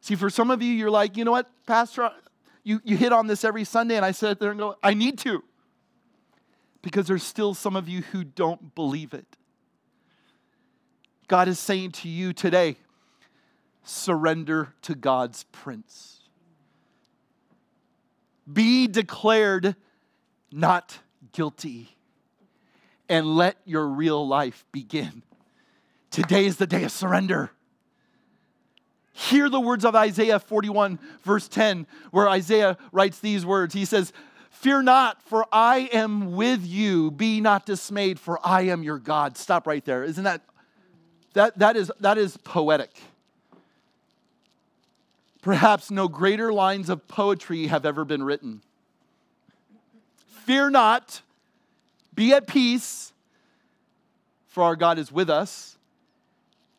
[0.00, 2.10] See, for some of you, you're like, you know what, Pastor,
[2.64, 5.16] you, you hit on this every Sunday, and I sit there and go, I need
[5.18, 5.44] to.
[6.82, 9.36] Because there's still some of you who don't believe it.
[11.28, 12.78] God is saying to you today,
[13.84, 16.21] surrender to God's prince
[18.50, 19.76] be declared
[20.50, 20.98] not
[21.32, 21.96] guilty
[23.08, 25.22] and let your real life begin.
[26.10, 27.50] Today is the day of surrender.
[29.12, 33.74] Hear the words of Isaiah 41, verse 10, where Isaiah writes these words.
[33.74, 34.12] He says,
[34.50, 37.10] Fear not, for I am with you.
[37.10, 39.36] Be not dismayed, for I am your God.
[39.36, 40.04] Stop right there.
[40.04, 40.42] Isn't that
[41.34, 42.90] that that is that is poetic.
[45.42, 48.62] Perhaps no greater lines of poetry have ever been written.
[50.44, 51.20] Fear not,
[52.14, 53.12] be at peace,
[54.46, 55.76] for our God is with us.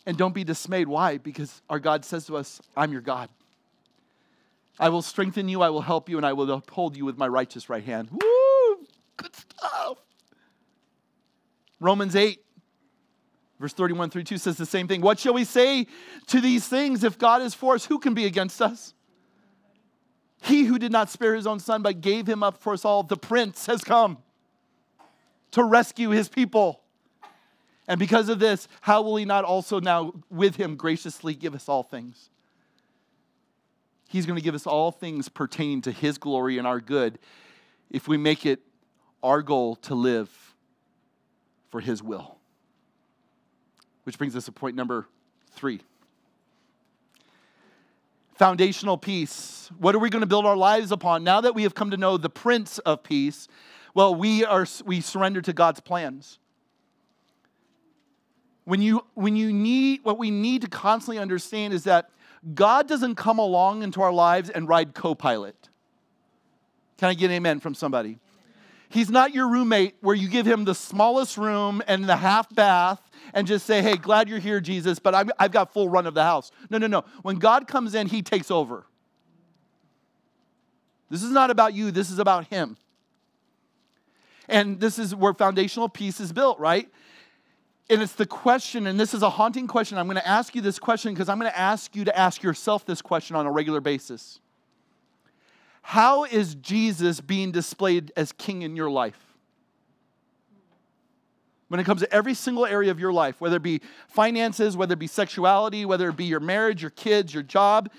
[0.05, 0.87] And don't be dismayed.
[0.87, 1.17] Why?
[1.17, 3.29] Because our God says to us, I'm your God.
[4.79, 7.27] I will strengthen you, I will help you, and I will uphold you with my
[7.27, 8.09] righteous right hand.
[8.11, 8.87] Woo!
[9.17, 9.97] Good stuff.
[11.79, 12.41] Romans 8,
[13.63, 14.99] Verse 31 32 says the same thing.
[14.99, 15.87] What shall we say
[16.27, 17.01] to these things?
[17.05, 18.93] If God is for us, who can be against us?
[20.41, 23.03] He who did not spare his own son, but gave him up for us all,
[23.03, 24.17] the prince has come
[25.51, 26.81] to rescue his people.
[27.87, 31.69] And because of this, how will he not also now with him graciously give us
[31.69, 32.31] all things?
[34.09, 37.17] He's going to give us all things pertaining to his glory and our good
[37.89, 38.59] if we make it
[39.23, 40.53] our goal to live
[41.69, 42.32] for his will.
[44.03, 45.07] Which brings us to point number
[45.51, 45.81] three
[48.35, 49.69] foundational peace.
[49.77, 51.23] What are we going to build our lives upon?
[51.23, 53.47] Now that we have come to know the Prince of Peace,
[53.93, 56.39] well, we, are, we surrender to God's plans.
[58.65, 62.09] When you, when you need, what we need to constantly understand is that
[62.53, 65.69] God doesn't come along into our lives and ride co pilot.
[66.97, 68.19] Can I get an amen from somebody?
[68.93, 73.01] He's not your roommate where you give him the smallest room and the half bath
[73.33, 76.13] and just say, hey, glad you're here, Jesus, but i have got full run of
[76.13, 76.51] the house.
[76.69, 77.03] No, no, no.
[77.23, 78.85] When God comes in, he takes over.
[81.09, 82.77] This is not about you, this is about him.
[84.47, 86.87] And this is where foundational peace is built, right?
[87.89, 89.97] And it's the question, and this is a haunting question.
[89.97, 92.43] I'm going to ask you this question because I'm going to ask you to ask
[92.43, 94.39] yourself this question on a regular basis.
[95.83, 99.19] How is Jesus being displayed as king in your life?
[101.67, 104.93] When it comes to every single area of your life, whether it be finances, whether
[104.93, 107.91] it be sexuality, whether it be your marriage, your kids, your job,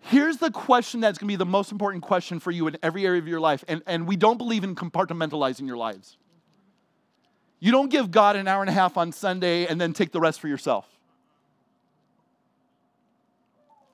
[0.00, 3.06] here's the question that's going to be the most important question for you in every
[3.06, 3.64] area of your life.
[3.68, 6.16] And, and we don't believe in compartmentalizing your lives.
[7.60, 10.20] You don't give God an hour and a half on Sunday and then take the
[10.20, 10.86] rest for yourself.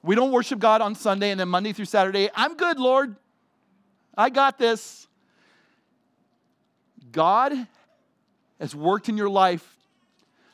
[0.03, 2.31] We don't worship God on Sunday and then Monday through Saturday.
[2.35, 3.17] I'm good, Lord.
[4.17, 5.07] I got this.
[7.13, 7.53] God
[8.59, 9.77] has worked in your life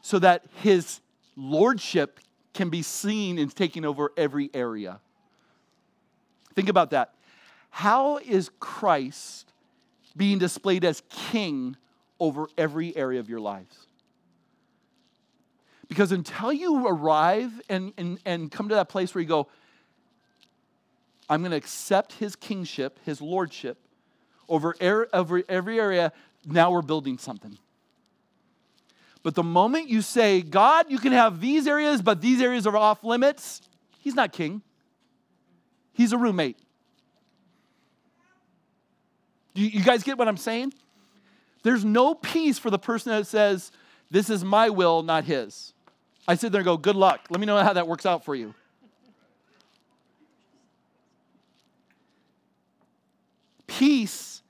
[0.03, 1.01] so that his
[1.37, 2.21] lordship
[2.55, 5.01] can be seen in taking over every area.
[6.55, 7.15] Think about that.
[7.71, 9.53] How is Christ
[10.17, 11.77] being displayed as king
[12.19, 13.86] over every area of your lives?
[15.89, 19.49] Because until you arrive and, and, and come to that place where you go,
[21.28, 23.78] I'm going to accept his kingship, his lordship
[24.49, 26.12] over, er, over every area,
[26.45, 27.59] now we're building something.
[29.22, 32.76] But the moment you say, God, you can have these areas, but these areas are
[32.76, 33.61] off limits,
[34.01, 34.62] he's not king.
[35.93, 36.59] He's a roommate.
[39.55, 40.74] You, you guys get what I'm saying?
[41.62, 43.72] There's no peace for the person that says,
[44.11, 45.72] This is my will, not his.
[46.29, 47.27] I sit there and go, Good luck.
[47.31, 48.55] Let me know how that works out for you.
[53.66, 54.43] Peace,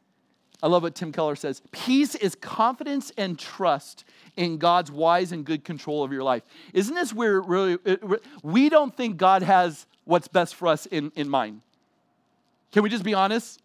[0.62, 4.04] I love what Tim Keller says peace is confidence and trust
[4.36, 6.42] in God's wise and good control of your life.
[6.72, 7.78] Isn't this where really,
[8.42, 11.62] we don't think God has what's best for us in, in mind?
[12.72, 13.60] Can we just be honest?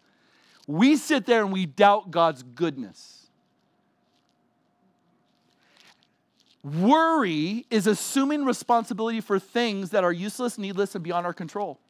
[0.66, 3.21] We sit there and we doubt God's goodness.
[6.64, 11.80] Worry is assuming responsibility for things that are useless, needless, and beyond our control.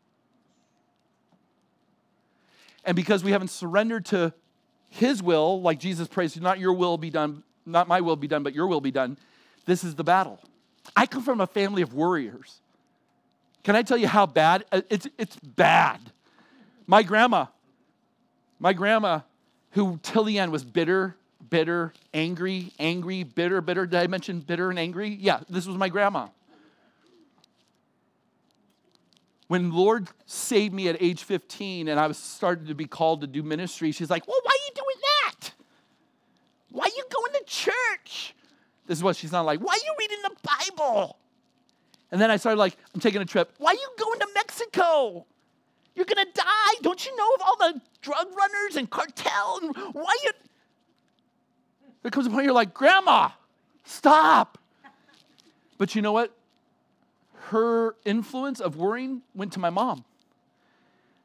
[2.85, 4.33] And because we haven't surrendered to
[4.89, 8.43] His will, like Jesus prays, not your will be done, not my will be done,
[8.43, 9.19] but your will be done,
[9.67, 10.41] this is the battle.
[10.97, 12.61] I come from a family of warriors.
[13.63, 14.65] Can I tell you how bad?
[14.73, 16.01] Uh, it's, it's bad.
[16.87, 17.47] My grandma,
[18.59, 19.21] my grandma,
[19.73, 21.15] who till the end was bitter,
[21.53, 23.85] bitter, angry, angry, bitter, bitter.
[23.85, 25.11] Did I mention bitter and angry?
[25.11, 26.29] Yeah, this was my grandma.
[29.49, 33.27] When Lord saved me at age 15 and I was started to be called to
[33.27, 35.53] do ministry, she's like, Well, why are you doing that?
[36.71, 38.35] Why are you going to church?
[38.87, 39.61] This is what she's not like.
[39.61, 41.19] Why are you reading the Bible?
[42.11, 43.53] And then I started like, I'm taking a trip.
[43.59, 45.27] Why are you going to Mexico?
[45.95, 46.75] You're gonna die.
[46.81, 50.31] Don't you know of all the drug runners and cartel and why you
[52.03, 53.31] there comes a point you're like, Grandma,
[53.85, 54.59] stop.
[55.79, 56.37] But you know what?
[57.49, 60.05] Her influence of worrying went to my mom.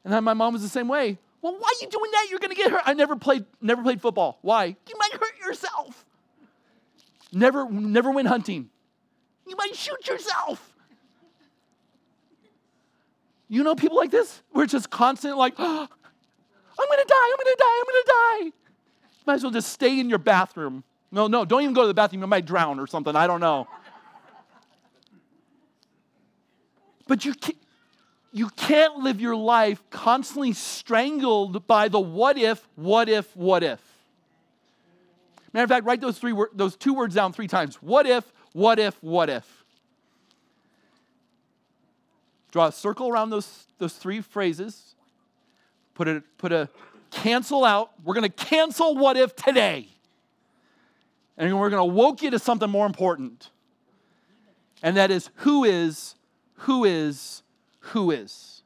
[0.04, 1.18] And then my mom was the same way.
[1.42, 2.26] Well, why are you doing that?
[2.30, 2.82] You're gonna get hurt.
[2.84, 4.38] I never played, never played football.
[4.42, 4.64] Why?
[4.88, 6.04] You might hurt yourself.
[7.32, 8.70] Never, never went hunting.
[9.46, 10.74] You might shoot yourself.
[13.48, 14.42] You know people like this?
[14.52, 15.88] We're just constant like, oh,
[16.80, 18.52] I'm gonna die, I'm gonna die, I'm gonna die.
[19.28, 20.82] Might as well just stay in your bathroom.
[21.12, 22.22] No, no, don't even go to the bathroom.
[22.22, 23.14] You might drown or something.
[23.14, 23.68] I don't know.
[27.06, 27.58] But you can't,
[28.32, 33.82] you can't live your life constantly strangled by the what if, what if, what if.
[35.52, 37.82] Matter of fact, write those, three, those two words down three times.
[37.82, 39.64] What if, what if, what if.
[42.50, 44.94] Draw a circle around those, those three phrases.
[45.92, 46.70] Put a, put a
[47.10, 47.90] cancel out.
[48.04, 49.88] We're going to cancel what if today.
[51.36, 53.50] And we're going to woke you to something more important.
[54.82, 56.14] And that is who is,
[56.54, 57.42] who is,
[57.80, 58.62] who is.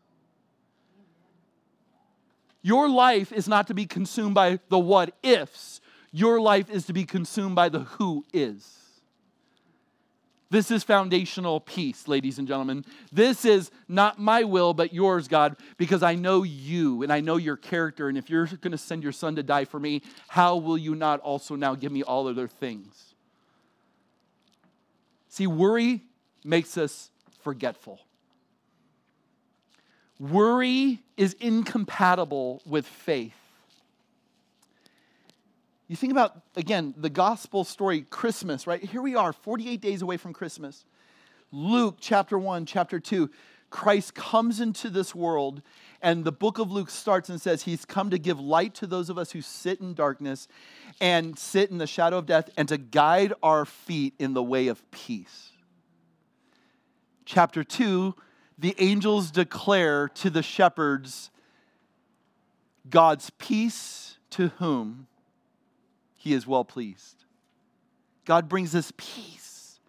[2.62, 5.80] Your life is not to be consumed by the what ifs.
[6.12, 8.81] Your life is to be consumed by the who is.
[10.52, 12.84] This is foundational peace, ladies and gentlemen.
[13.10, 17.38] This is not my will, but yours, God, because I know you and I know
[17.38, 18.10] your character.
[18.10, 20.94] And if you're going to send your son to die for me, how will you
[20.94, 23.14] not also now give me all other things?
[25.30, 26.02] See, worry
[26.44, 27.98] makes us forgetful.
[30.20, 33.41] Worry is incompatible with faith.
[35.92, 38.82] You think about, again, the gospel story, Christmas, right?
[38.82, 40.86] Here we are, 48 days away from Christmas.
[41.50, 43.28] Luke chapter 1, chapter 2.
[43.68, 45.60] Christ comes into this world,
[46.00, 49.10] and the book of Luke starts and says, He's come to give light to those
[49.10, 50.48] of us who sit in darkness
[50.98, 54.68] and sit in the shadow of death, and to guide our feet in the way
[54.68, 55.50] of peace.
[57.26, 58.14] Chapter 2,
[58.56, 61.30] the angels declare to the shepherds
[62.88, 65.06] God's peace to whom?
[66.22, 67.24] He is well pleased.
[68.24, 69.80] God brings us peace,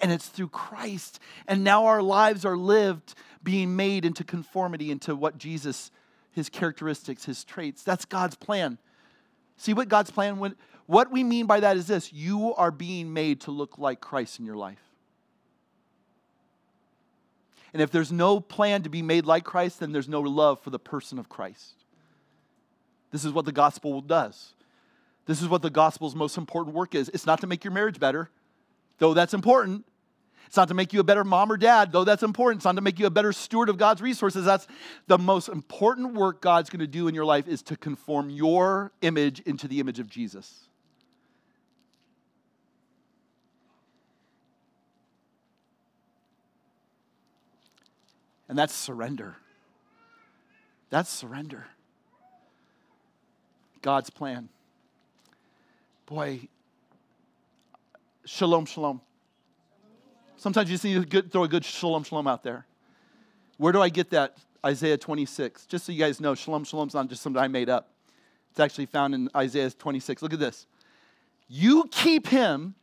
[0.00, 1.18] and it's through Christ.
[1.48, 5.90] And now our lives are lived being made into conformity into what Jesus,
[6.30, 7.82] his characteristics, his traits.
[7.82, 8.78] That's God's plan.
[9.56, 10.54] See what God's plan would,
[10.86, 14.38] what we mean by that is this you are being made to look like Christ
[14.38, 14.78] in your life.
[17.72, 20.70] And if there's no plan to be made like Christ, then there's no love for
[20.70, 21.74] the person of Christ.
[23.10, 24.54] This is what the gospel does.
[25.26, 27.08] This is what the gospel's most important work is.
[27.10, 28.30] It's not to make your marriage better,
[28.98, 29.84] though that's important.
[30.46, 32.58] It's not to make you a better mom or dad, though that's important.
[32.58, 34.44] It's not to make you a better steward of God's resources.
[34.44, 34.66] That's
[35.06, 38.92] the most important work God's going to do in your life is to conform your
[39.00, 40.68] image into the image of Jesus.
[48.48, 49.36] And that's surrender.
[50.90, 51.68] That's surrender.
[53.80, 54.50] God's plan.
[56.12, 56.46] Boy,
[58.26, 59.00] shalom, shalom.
[60.36, 62.66] Sometimes you see get, throw a good shalom, shalom out there.
[63.56, 64.36] Where do I get that?
[64.62, 65.64] Isaiah 26.
[65.64, 67.94] Just so you guys know, shalom, shalom's not just something I made up.
[68.50, 70.20] It's actually found in Isaiah 26.
[70.20, 70.66] Look at this.
[71.48, 72.74] You keep him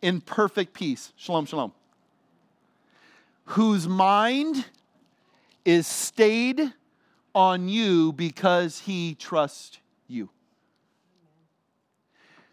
[0.00, 1.12] in perfect peace.
[1.16, 1.72] Shalom, shalom
[3.44, 4.64] whose mind
[5.66, 6.72] is stayed
[7.34, 9.80] on you because he trusts.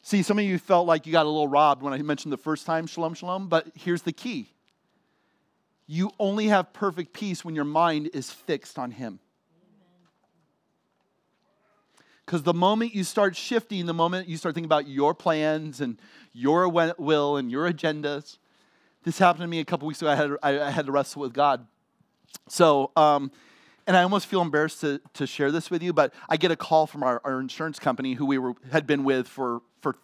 [0.05, 2.37] See, some of you felt like you got a little robbed when I mentioned the
[2.37, 4.49] first time shalom, shalom, but here's the key
[5.85, 9.19] you only have perfect peace when your mind is fixed on him.
[12.25, 15.99] Because the moment you start shifting, the moment you start thinking about your plans and
[16.31, 18.37] your will and your agendas,
[19.03, 20.09] this happened to me a couple weeks ago.
[20.09, 21.67] I had, I, had to wrestle with God.
[22.47, 23.29] So, um,
[23.85, 26.55] and I almost feel embarrassed to, to share this with you, but I get a
[26.55, 29.97] call from our, our insurance company who we were, had been with for, for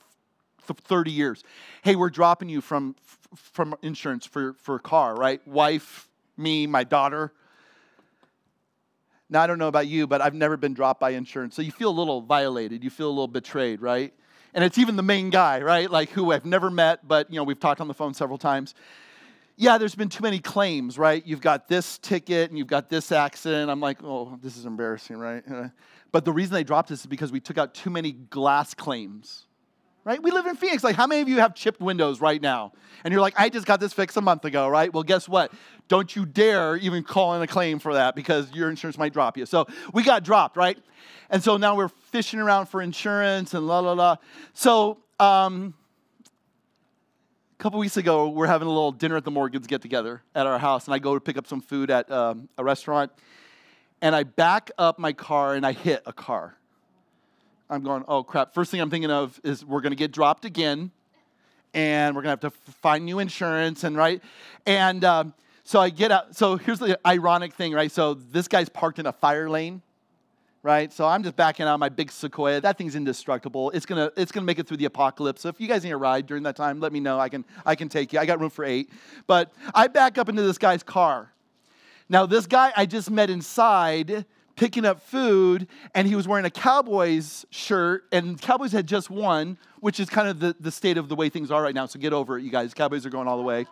[0.73, 1.43] 30 years.
[1.83, 2.95] Hey, we're dropping you from,
[3.35, 5.45] from insurance for, for a car, right?
[5.47, 6.07] Wife,
[6.37, 7.31] me, my daughter.
[9.29, 11.55] Now, I don't know about you, but I've never been dropped by insurance.
[11.55, 12.83] So you feel a little violated.
[12.83, 14.13] You feel a little betrayed, right?
[14.53, 15.89] And it's even the main guy, right?
[15.89, 18.73] Like who I've never met, but you know, we've talked on the phone several times.
[19.55, 21.21] Yeah, there's been too many claims, right?
[21.25, 23.69] You've got this ticket and you've got this accident.
[23.69, 25.43] I'm like, oh, this is embarrassing, right?
[26.11, 29.45] But the reason they dropped this is because we took out too many glass claims
[30.09, 30.23] right?
[30.23, 30.83] We live in Phoenix.
[30.83, 32.71] Like, how many of you have chipped windows right now?
[33.03, 34.91] And you're like, I just got this fixed a month ago, right?
[34.91, 35.53] Well, guess what?
[35.87, 39.37] Don't you dare even call in a claim for that because your insurance might drop
[39.37, 39.45] you.
[39.45, 40.79] So we got dropped, right?
[41.29, 44.15] And so now we're fishing around for insurance and la la la.
[44.55, 45.75] So um,
[47.59, 50.47] a couple weeks ago, we're having a little dinner at the Morgans get together at
[50.47, 53.11] our house, and I go to pick up some food at um, a restaurant,
[54.01, 56.58] and I back up my car and I hit a car.
[57.69, 58.53] I'm going, oh crap.
[58.53, 60.91] First thing I'm thinking of is we're going to get dropped again
[61.73, 64.21] and we're going to have to find new insurance and right.
[64.65, 66.35] And um, so I get out.
[66.35, 67.91] So here's the ironic thing, right?
[67.91, 69.83] So this guy's parked in a fire lane,
[70.63, 70.91] right?
[70.91, 72.59] So I'm just backing out my big Sequoia.
[72.59, 73.69] That thing's indestructible.
[73.71, 75.41] It's gonna it's gonna make it through the apocalypse.
[75.41, 77.19] So if you guys need a ride during that time, let me know.
[77.19, 78.19] I can I can take you.
[78.19, 78.89] I got room for eight.
[79.27, 81.31] But I back up into this guy's car.
[82.09, 84.25] Now this guy I just met inside
[84.59, 89.57] picking up food, and he was wearing a Cowboys shirt, and Cowboys had just won,
[89.79, 91.85] which is kind of the, the state of the way things are right now.
[91.85, 92.73] So get over it, you guys.
[92.73, 93.67] Cowboys are going all the way.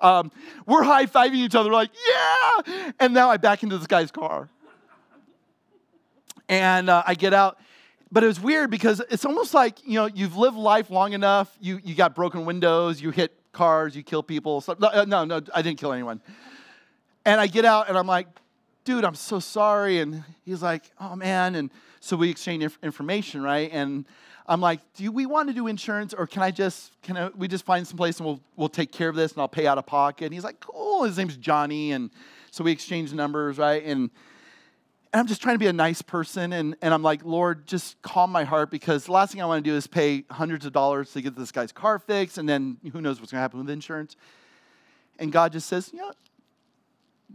[0.00, 0.32] Um,
[0.66, 2.90] we're high fiving each other, like, yeah!
[2.98, 4.48] And now I back into this guy's car.
[6.48, 7.60] And uh, I get out.
[8.10, 11.56] But it was weird because it's almost like, you know, you've lived life long enough,
[11.60, 14.60] you, you got broken windows, you hit cars, you kill people.
[14.60, 16.20] So, no, no, no, I didn't kill anyone.
[17.24, 18.26] And I get out and I'm like,
[18.84, 20.00] dude, I'm so sorry.
[20.00, 21.54] And he's like, oh man.
[21.54, 21.70] And
[22.00, 23.70] so we exchange inf- information, right?
[23.72, 24.04] And
[24.46, 27.46] I'm like, do we want to do insurance or can I just, can I, we
[27.46, 29.78] just find some place and we'll, we'll take care of this and I'll pay out
[29.78, 30.26] of pocket?
[30.26, 31.04] And he's like, cool.
[31.04, 31.92] His name's Johnny.
[31.92, 32.10] And
[32.50, 33.82] so we exchange numbers, right?
[33.84, 34.10] And,
[35.12, 36.52] and I'm just trying to be a nice person.
[36.52, 39.64] And, and I'm like, Lord, just calm my heart because the last thing I want
[39.64, 42.38] to do is pay hundreds of dollars to get this guy's car fixed.
[42.38, 44.16] And then who knows what's going to happen with insurance.
[45.18, 46.12] And God just says, you know,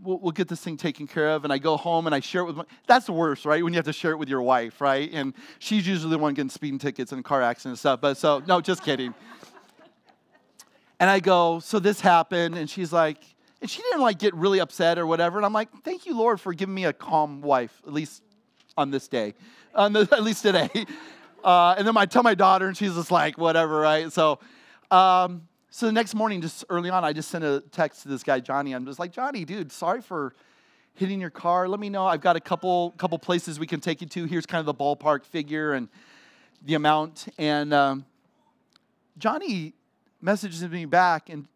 [0.01, 1.43] we'll, we'll, get this thing taken care of.
[1.43, 3.63] And I go home and I share it with my, that's the worst, right?
[3.63, 5.09] When you have to share it with your wife, right?
[5.11, 8.01] And she's usually the one getting speeding tickets and car accidents and stuff.
[8.01, 9.13] But so, no, just kidding.
[10.99, 12.55] and I go, so this happened.
[12.55, 13.17] And she's like,
[13.61, 15.37] and she didn't like get really upset or whatever.
[15.37, 18.23] And I'm like, thank you, Lord, for giving me a calm wife, at least
[18.77, 19.33] on this day,
[19.73, 20.69] on the, at least today.
[21.43, 24.11] Uh, and then I tell my daughter, and she's just like, whatever, right?
[24.11, 24.39] So,
[24.91, 28.23] um, so the next morning, just early on, I just sent a text to this
[28.23, 28.73] guy, Johnny.
[28.73, 30.33] I'm just like, Johnny, dude, sorry for
[30.95, 31.67] hitting your car.
[31.67, 32.05] Let me know.
[32.05, 34.25] I've got a couple couple places we can take you to.
[34.25, 35.89] Here's kind of the ballpark figure and
[36.65, 37.27] the amount.
[37.37, 38.05] And um,
[39.17, 39.73] Johnny
[40.21, 41.47] messages me back and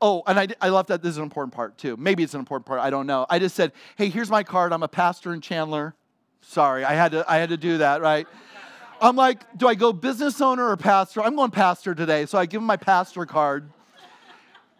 [0.00, 1.96] oh, and I, I left that this is an important part too.
[1.96, 2.80] Maybe it's an important part.
[2.80, 3.26] I don't know.
[3.28, 4.72] I just said, hey, here's my card.
[4.72, 5.94] I'm a pastor in Chandler.
[6.40, 8.26] Sorry, I had to I had to do that, right?
[9.00, 11.20] I'm like, do I go business owner or pastor?
[11.22, 12.24] I'm going pastor today.
[12.26, 13.70] So I give him my pastor card.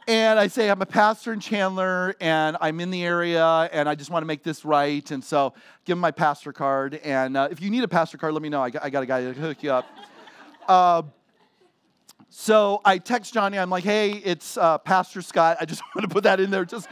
[0.08, 3.94] And I say, I'm a pastor in Chandler and I'm in the area and I
[3.94, 5.08] just want to make this right.
[5.10, 5.52] And so
[5.84, 6.94] give him my pastor card.
[7.02, 8.62] And uh, if you need a pastor card, let me know.
[8.62, 9.86] I got, I got a guy to hook you up.
[10.66, 11.02] Uh,
[12.30, 13.58] So I text Johnny.
[13.58, 15.56] I'm like, hey, it's uh, Pastor Scott.
[15.60, 16.88] I just want to put that in there just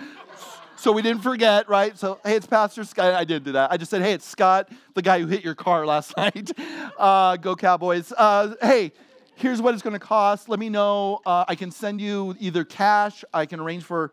[0.76, 1.96] so we didn't forget, right?
[1.98, 3.14] So, hey, it's Pastor Scott.
[3.14, 3.72] I didn't do that.
[3.72, 6.50] I just said, hey, it's Scott, the guy who hit your car last night.
[6.98, 8.12] Uh, go Cowboys.
[8.16, 8.92] Uh, hey,
[9.36, 10.48] here's what it's going to cost.
[10.48, 11.20] Let me know.
[11.24, 14.12] Uh, I can send you either cash, I can arrange for.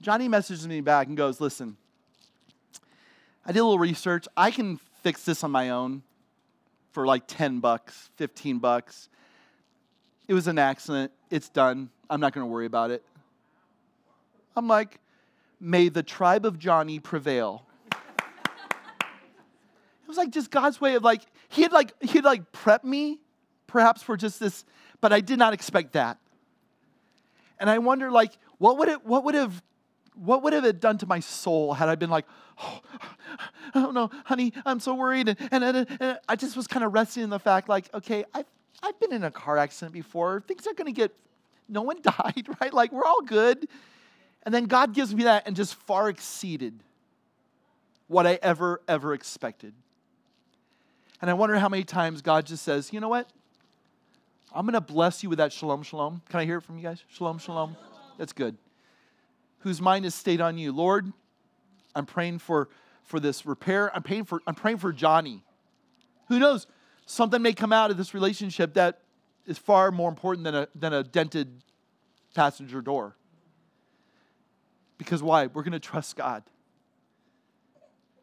[0.00, 1.76] Johnny messages me back and goes, listen,
[3.46, 4.26] I did a little research.
[4.36, 6.02] I can fix this on my own
[6.92, 9.08] for like 10 bucks, 15 bucks.
[10.28, 11.10] It was an accident.
[11.30, 11.90] It's done.
[12.08, 13.04] I'm not going to worry about it.
[14.56, 15.00] I'm like,
[15.60, 17.66] may the tribe of Johnny prevail.
[17.92, 17.98] it
[20.08, 23.20] was like just God's way of like, he had like, he had like prepped me
[23.66, 24.64] perhaps for just this,
[25.00, 26.18] but I did not expect that.
[27.58, 29.62] And I wonder like, what would it, what would have,
[30.14, 32.26] what would have it done to my soul had I been like,
[32.62, 33.08] oh, oh
[33.74, 35.28] I don't know, honey, I'm so worried.
[35.28, 38.24] And, and, and, and I just was kind of resting in the fact like, okay,
[38.32, 38.46] I've,
[38.82, 40.42] I've been in a car accident before.
[40.46, 41.12] Things are going to get,
[41.68, 42.72] no one died, right?
[42.72, 43.66] Like, we're all good.
[44.44, 46.82] And then God gives me that and just far exceeded
[48.08, 49.72] what I ever, ever expected.
[51.20, 53.30] And I wonder how many times God just says, you know what?
[54.54, 56.22] I'm going to bless you with that shalom, shalom.
[56.28, 57.02] Can I hear it from you guys?
[57.08, 57.76] Shalom, shalom.
[58.18, 58.56] That's good.
[59.60, 60.70] Whose mind is stayed on you.
[60.72, 61.10] Lord,
[61.94, 62.68] I'm praying for,
[63.02, 63.94] for this repair.
[63.96, 65.42] I'm praying for, I'm praying for Johnny.
[66.28, 66.66] Who knows?
[67.06, 69.00] Something may come out of this relationship that
[69.46, 71.62] is far more important than a, than a dented
[72.34, 73.16] passenger door.
[74.98, 75.46] Because why?
[75.46, 76.42] We're going to trust God.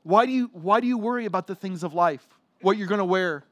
[0.04, 2.26] Why do, you, why do you worry about the things of life?
[2.62, 3.44] What you're going to wear,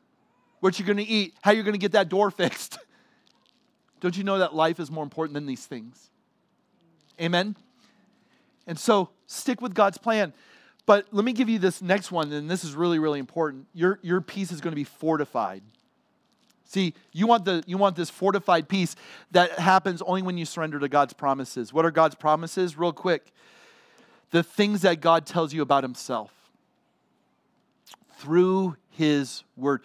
[0.62, 2.80] what you're going to eat, how you're going to get that door fixed.
[4.00, 6.10] Don't you know that life is more important than these things?
[7.20, 7.56] Amen?
[8.66, 10.34] And so stick with God's plan.
[10.86, 13.68] But let me give you this next one, and this is really, really important.
[13.74, 15.62] Your, your peace is going to be fortified.
[16.70, 18.96] See, you want, the, you want this fortified peace
[19.32, 21.74] that happens only when you surrender to God's promises.
[21.74, 22.78] What are God's promises?
[22.78, 23.32] Real quick.
[24.30, 26.32] The things that God tells you about Himself
[28.20, 29.82] through His Word.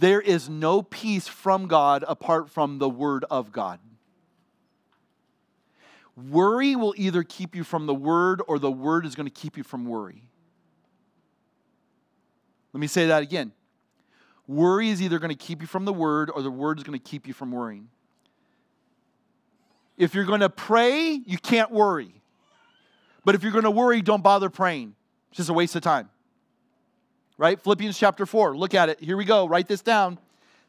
[0.00, 3.78] There is no peace from God apart from the Word of God.
[6.16, 9.56] Worry will either keep you from the Word or the Word is going to keep
[9.56, 10.28] you from worry.
[12.72, 13.52] Let me say that again.
[14.46, 16.98] Worry is either going to keep you from the word or the word is going
[16.98, 17.88] to keep you from worrying.
[19.96, 22.20] If you're going to pray, you can't worry.
[23.24, 24.94] But if you're going to worry, don't bother praying.
[25.30, 26.10] It's just a waste of time.
[27.38, 27.60] Right?
[27.60, 28.56] Philippians chapter 4.
[28.56, 29.00] Look at it.
[29.00, 29.48] Here we go.
[29.48, 30.18] Write this down.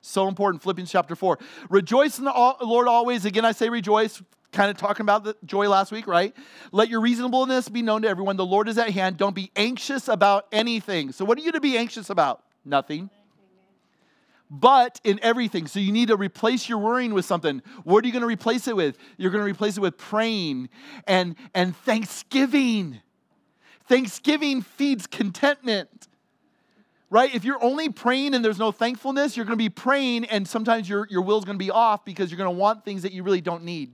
[0.01, 0.63] So important.
[0.63, 1.39] Philippians chapter 4.
[1.69, 3.25] Rejoice in the Lord always.
[3.25, 4.21] Again, I say rejoice.
[4.51, 6.33] Kind of talking about the joy last week, right?
[6.71, 8.37] Let your reasonableness be known to everyone.
[8.37, 9.17] The Lord is at hand.
[9.17, 11.11] Don't be anxious about anything.
[11.11, 12.41] So, what are you to be anxious about?
[12.63, 13.09] Nothing
[14.49, 15.67] but in everything.
[15.67, 17.61] So you need to replace your worrying with something.
[17.83, 18.97] What are you going to replace it with?
[19.17, 20.69] You're going to replace it with praying
[21.07, 22.99] and, and thanksgiving.
[23.87, 26.07] Thanksgiving feeds contentment.
[27.09, 27.33] Right?
[27.33, 30.89] If you're only praying and there's no thankfulness, you're going to be praying and sometimes
[30.89, 33.23] your, your will's going to be off because you're going to want things that you
[33.23, 33.91] really don't need.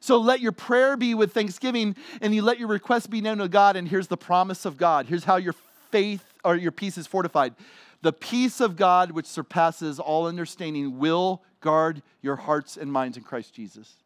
[0.00, 3.48] So let your prayer be with thanksgiving and you let your request be known to
[3.48, 3.76] God.
[3.76, 5.06] And here's the promise of God.
[5.06, 5.54] Here's how your
[5.90, 7.54] faith or your peace is fortified.
[8.02, 13.22] The peace of God, which surpasses all understanding, will guard your hearts and minds in
[13.22, 13.96] Christ Jesus.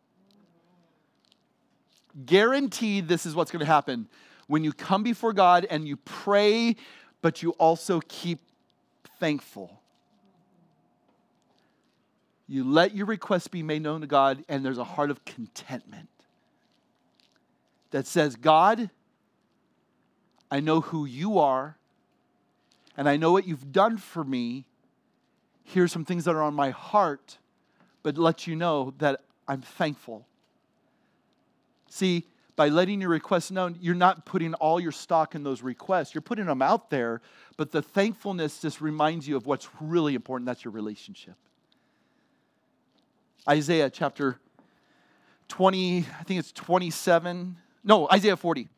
[2.25, 4.09] Guaranteed, this is what's going to happen.
[4.47, 6.77] When you come before God and you pray,
[7.21, 8.41] but you also keep
[9.19, 9.81] thankful.
[12.47, 16.09] You let your requests be made known to God, and there's a heart of contentment
[17.91, 18.91] that says, God,
[20.51, 21.76] I know who you are
[22.97, 24.67] and I know what you've done for me.
[25.65, 27.39] Here's some things that are on my heart,
[28.03, 30.27] but let you know that I'm thankful.
[31.89, 32.25] See,
[32.57, 36.15] by letting your requests known, you're not putting all your stock in those requests.
[36.15, 37.21] You're putting them out there,
[37.57, 40.47] but the thankfulness just reminds you of what's really important.
[40.47, 41.35] That's your relationship.
[43.49, 44.39] Isaiah chapter
[45.49, 47.57] 20, I think it's 27.
[47.85, 48.69] No, Isaiah 40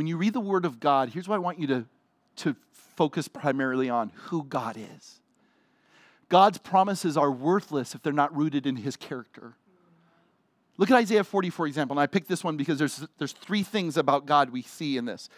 [0.00, 1.84] when you read the Word of God, here's what I want you to,
[2.36, 2.56] to
[2.96, 5.20] focus primarily on who God is.
[6.30, 9.56] God's promises are worthless if they're not rooted in His character.
[10.78, 13.62] Look at Isaiah 40, for example, and I picked this one because there's, there's three
[13.62, 15.28] things about God we see in this.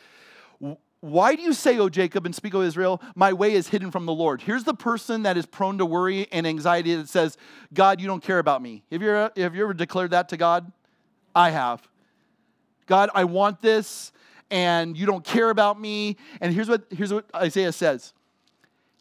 [1.01, 4.07] Why do you say, O Jacob, and speak, O Israel, my way is hidden from
[4.07, 4.43] the Lord?
[4.43, 7.37] Here's the person that is prone to worry and anxiety that says,
[7.75, 8.85] God, you don't care about me.
[8.93, 10.71] Have you ever, have you ever declared that to God?
[11.35, 11.83] I have.
[12.87, 14.13] God, I want this
[14.53, 16.19] and you don't care about me.
[16.41, 18.13] And here's what, here's what Isaiah says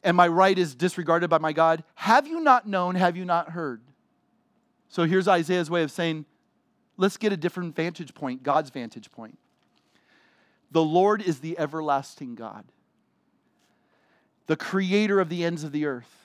[0.04, 1.84] and my right is disregarded by my God?
[1.94, 2.96] Have you not known?
[2.96, 3.82] Have you not heard?
[4.90, 6.26] So here's Isaiah's way of saying,
[6.98, 9.38] let's get a different vantage point, God's vantage point.
[10.72, 12.66] The Lord is the everlasting God,
[14.48, 16.21] the creator of the ends of the earth.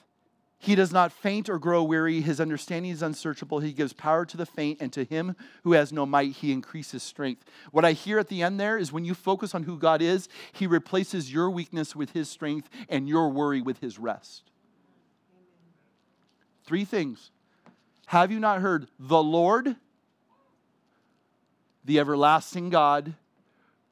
[0.59, 2.21] He does not faint or grow weary.
[2.21, 3.59] His understanding is unsearchable.
[3.59, 7.03] He gives power to the faint, and to him who has no might, he increases
[7.03, 7.45] strength.
[7.71, 10.27] What I hear at the end there is when you focus on who God is,
[10.51, 14.49] he replaces your weakness with his strength and your worry with his rest.
[16.65, 17.31] Three things.
[18.07, 19.75] Have you not heard the Lord,
[21.85, 23.13] the everlasting God,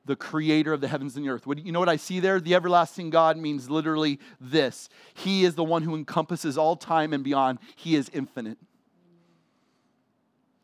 [0.05, 1.43] the creator of the heavens and the earth.
[1.47, 2.39] You know what I see there?
[2.39, 7.23] The everlasting God means literally this He is the one who encompasses all time and
[7.23, 8.57] beyond, He is infinite.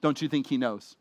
[0.02, 0.96] Don't you think He knows?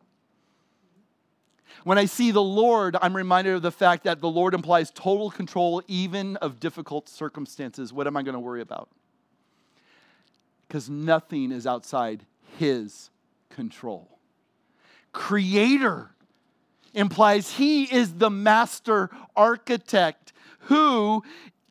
[1.84, 5.30] When I see the Lord, I'm reminded of the fact that the Lord implies total
[5.30, 7.93] control even of difficult circumstances.
[7.93, 8.88] What am I going to worry about?
[10.66, 12.26] Because nothing is outside
[12.59, 13.11] His
[13.51, 14.18] control.
[15.12, 16.11] Creator
[16.95, 20.32] implies he is the master architect
[20.62, 21.22] who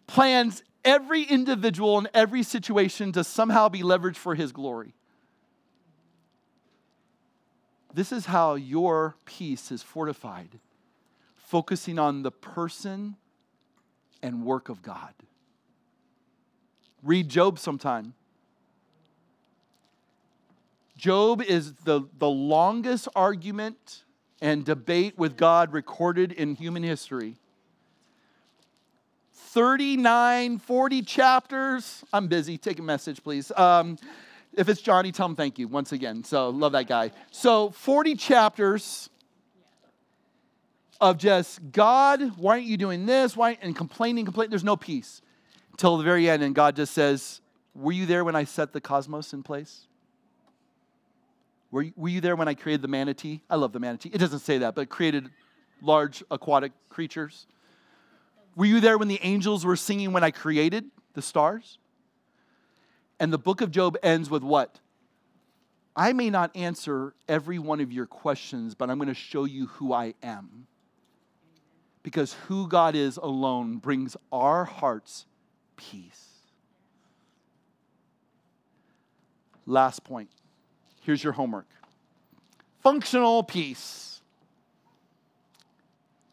[0.07, 4.93] plans every individual in every situation to somehow be leveraged for his glory.
[7.93, 10.59] This is how your peace is fortified,
[11.35, 13.15] focusing on the person
[14.21, 15.13] and work of God.
[17.03, 18.13] Read Job sometime.
[20.97, 24.03] Job is the, the longest argument
[24.41, 27.35] and debate with God recorded in human history.
[29.33, 32.03] 39, 40 chapters.
[32.13, 32.57] I'm busy.
[32.57, 33.51] Take a message, please.
[33.55, 33.97] Um,
[34.53, 36.23] if it's Johnny, tell him thank you once again.
[36.23, 37.11] So, love that guy.
[37.31, 39.09] So, 40 chapters
[41.01, 43.35] of just God, why aren't you doing this?
[43.35, 43.57] Why?
[43.61, 44.49] And complaining, complaining.
[44.49, 45.21] There's no peace
[45.71, 46.43] until the very end.
[46.43, 47.41] And God just says,
[47.73, 49.87] Were you there when I set the cosmos in place?
[51.71, 53.41] Were you, were you there when I created the manatee?
[53.49, 54.09] I love the manatee.
[54.11, 55.29] It doesn't say that, but created
[55.81, 57.45] large aquatic creatures.
[58.55, 61.77] Were you there when the angels were singing when I created the stars?
[63.19, 64.79] And the book of Job ends with what?
[65.95, 69.67] I may not answer every one of your questions, but I'm going to show you
[69.67, 70.67] who I am.
[72.01, 75.25] Because who God is alone brings our hearts
[75.75, 76.25] peace.
[79.65, 80.29] Last point
[81.09, 81.65] Here's your homework
[82.83, 84.21] functional peace.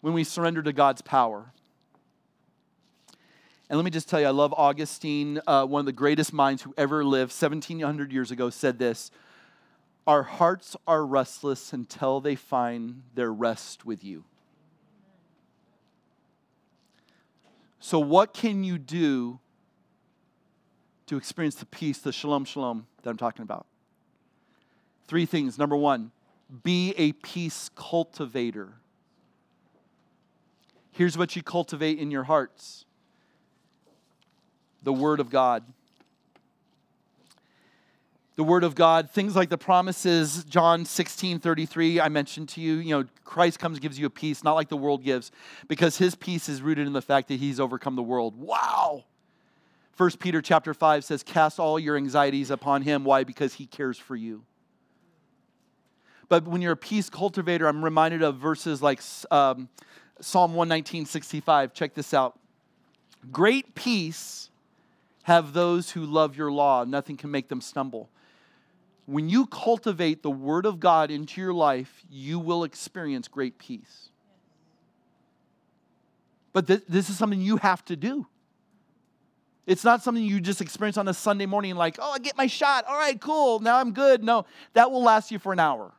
[0.02, 1.50] When we surrender to God's power.
[3.70, 6.60] And let me just tell you, I love Augustine, uh, one of the greatest minds
[6.60, 9.10] who ever lived, 1700 years ago, said this
[10.06, 14.24] Our hearts are restless until they find their rest with you.
[17.80, 19.40] So, what can you do
[21.06, 23.66] to experience the peace, the shalom, shalom that I'm talking about?
[25.06, 25.58] Three things.
[25.58, 26.10] Number one,
[26.62, 28.74] be a peace cultivator.
[30.92, 32.84] Here's what you cultivate in your hearts
[34.82, 35.64] the Word of God.
[38.36, 42.74] The Word of God, things like the promises, John 16 33, I mentioned to you,
[42.74, 45.32] you know, Christ comes, gives you a peace, not like the world gives,
[45.68, 48.38] because his peace is rooted in the fact that he's overcome the world.
[48.38, 49.04] Wow!
[49.96, 53.04] 1 Peter chapter 5 says, Cast all your anxieties upon him.
[53.04, 53.24] Why?
[53.24, 54.44] Because he cares for you.
[56.28, 59.00] But when you're a peace cultivator, I'm reminded of verses like
[59.30, 59.68] um,
[60.20, 61.72] Psalm 119, 65.
[61.72, 62.38] Check this out.
[63.30, 64.50] Great peace
[65.26, 68.08] have those who love your law, nothing can make them stumble.
[69.06, 74.10] When you cultivate the Word of God into your life, you will experience great peace.
[76.52, 78.28] But th- this is something you have to do.
[79.66, 82.46] It's not something you just experience on a Sunday morning, like, oh, I get my
[82.46, 82.84] shot.
[82.86, 83.58] All right, cool.
[83.58, 84.22] Now I'm good.
[84.22, 85.92] No, that will last you for an hour.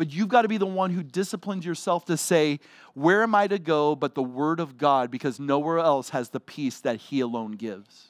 [0.00, 2.60] But you've got to be the one who disciplines yourself to say,
[2.94, 5.10] Where am I to go but the Word of God?
[5.10, 8.06] Because nowhere else has the peace that He alone gives.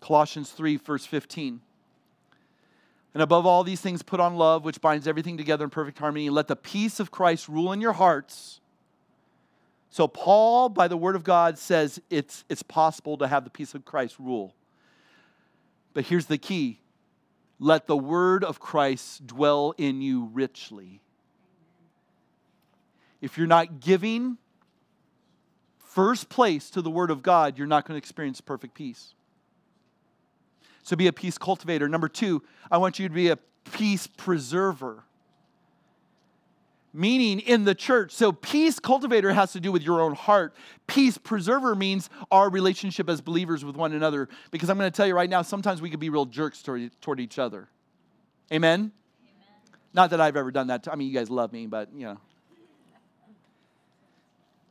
[0.00, 1.60] Colossians 3, verse 15.
[3.12, 6.28] And above all these things, put on love, which binds everything together in perfect harmony.
[6.28, 8.62] And let the peace of Christ rule in your hearts.
[9.90, 13.74] So, Paul, by the word of God, says it's, it's possible to have the peace
[13.74, 14.54] of Christ rule.
[15.92, 16.79] But here's the key
[17.60, 21.02] let the word of Christ dwell in you richly.
[23.20, 24.38] If you're not giving
[25.78, 29.14] first place to the word of God, you're not going to experience perfect peace.
[30.82, 31.86] So be a peace cultivator.
[31.86, 33.36] Number two, I want you to be a
[33.72, 35.04] peace preserver.
[36.92, 38.12] Meaning in the church.
[38.12, 40.54] So, peace cultivator has to do with your own heart.
[40.86, 44.28] Peace preserver means our relationship as believers with one another.
[44.50, 46.90] Because I'm going to tell you right now, sometimes we can be real jerks toward,
[47.00, 47.68] toward each other.
[48.52, 48.80] Amen?
[48.80, 48.92] Amen?
[49.92, 50.88] Not that I've ever done that.
[50.90, 52.18] I mean, you guys love me, but you know.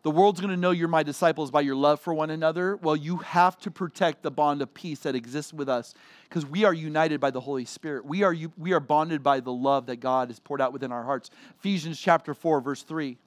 [0.02, 2.78] The world's going to know you're my disciples by your love for one another.
[2.78, 5.94] Well, you have to protect the bond of peace that exists with us
[6.24, 8.06] because we are united by the Holy Spirit.
[8.06, 11.04] We are, we are bonded by the love that God has poured out within our
[11.04, 11.30] hearts.
[11.60, 13.18] Ephesians chapter 4, verse 3.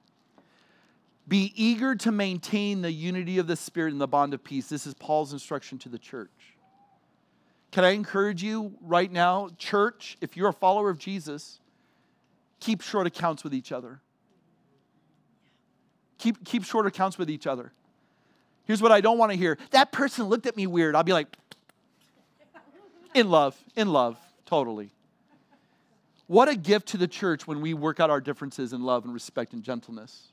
[1.27, 4.67] Be eager to maintain the unity of the Spirit and the bond of peace.
[4.67, 6.31] This is Paul's instruction to the church.
[7.71, 11.59] Can I encourage you right now, church, if you're a follower of Jesus,
[12.59, 14.01] keep short accounts with each other.
[16.17, 17.71] Keep, keep short accounts with each other.
[18.65, 20.95] Here's what I don't want to hear that person looked at me weird.
[20.95, 21.27] I'll be like,
[23.13, 24.89] in love, in love, totally.
[26.27, 29.13] What a gift to the church when we work out our differences in love and
[29.13, 30.31] respect and gentleness.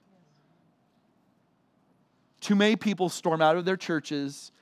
[2.41, 4.53] Too many people storm out of their churches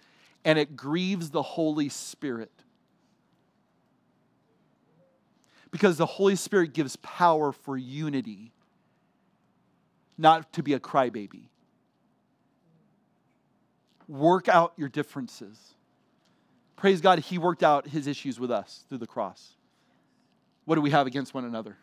[0.45, 2.51] and it grieves the Holy Spirit.
[5.71, 8.53] Because the Holy Spirit gives power for unity
[10.19, 11.45] not to be a crybaby.
[14.09, 15.75] Work out your differences.
[16.77, 19.55] Praise God, He worked out His issues with us through the cross.
[20.65, 21.79] What do we have against one another?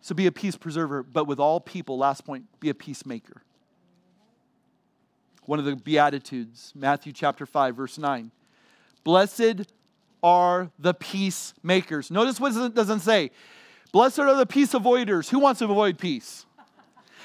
[0.00, 3.42] So be a peace preserver, but with all people, last point, be a peacemaker.
[5.46, 8.30] One of the Beatitudes, Matthew chapter 5, verse 9.
[9.04, 9.62] Blessed
[10.22, 12.10] are the peacemakers.
[12.10, 13.30] Notice what it doesn't say.
[13.96, 15.30] Blessed are the peace avoiders.
[15.30, 16.44] Who wants to avoid peace?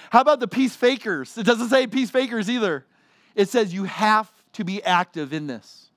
[0.09, 1.38] How about the peace fakers?
[1.38, 2.86] It doesn't say peace fakers either.
[3.36, 5.89] It says you have to be active in this,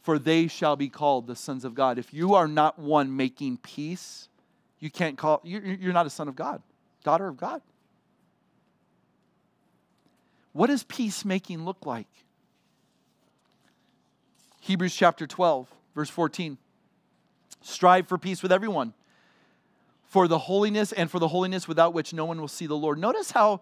[0.00, 1.98] for they shall be called the sons of God.
[1.98, 4.30] If you are not one making peace,
[4.78, 6.62] you can't call, you're not a son of God,
[7.04, 7.60] daughter of God.
[10.54, 12.08] What does peacemaking look like?
[14.60, 16.56] Hebrews chapter 12, verse 14.
[17.60, 18.94] Strive for peace with everyone
[20.08, 22.98] for the holiness and for the holiness without which no one will see the Lord.
[22.98, 23.60] Notice how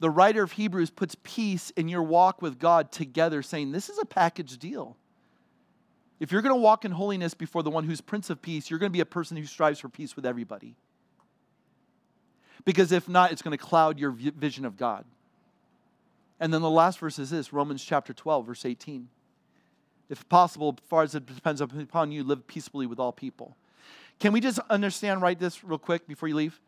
[0.00, 3.98] the writer of Hebrews puts peace in your walk with God together, saying, This is
[3.98, 4.96] a package deal.
[6.18, 8.80] If you're going to walk in holiness before the one who's Prince of Peace, you're
[8.80, 10.74] going to be a person who strives for peace with everybody.
[12.64, 15.04] Because if not, it's going to cloud your vision of God.
[16.40, 19.08] And then the last verse is this Romans chapter 12, verse 18.
[20.08, 23.56] If possible, as far as it depends upon you, live peaceably with all people.
[24.20, 26.60] Can we just understand, write this real quick before you leave?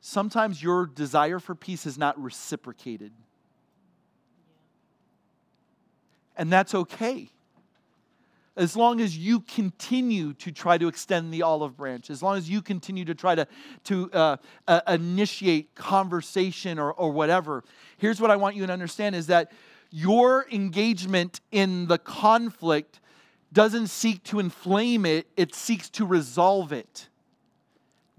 [0.00, 3.12] Sometimes your desire for peace is not reciprocated.
[6.36, 7.30] And that's okay.
[8.56, 12.48] As long as you continue to try to extend the olive branch, as long as
[12.48, 13.48] you continue to try to,
[13.84, 14.36] to uh,
[14.68, 17.64] uh, initiate conversation or, or whatever,
[17.98, 19.50] here's what I want you to understand is that
[19.90, 23.00] your engagement in the conflict
[23.54, 27.08] doesn't seek to inflame it, it seeks to resolve it.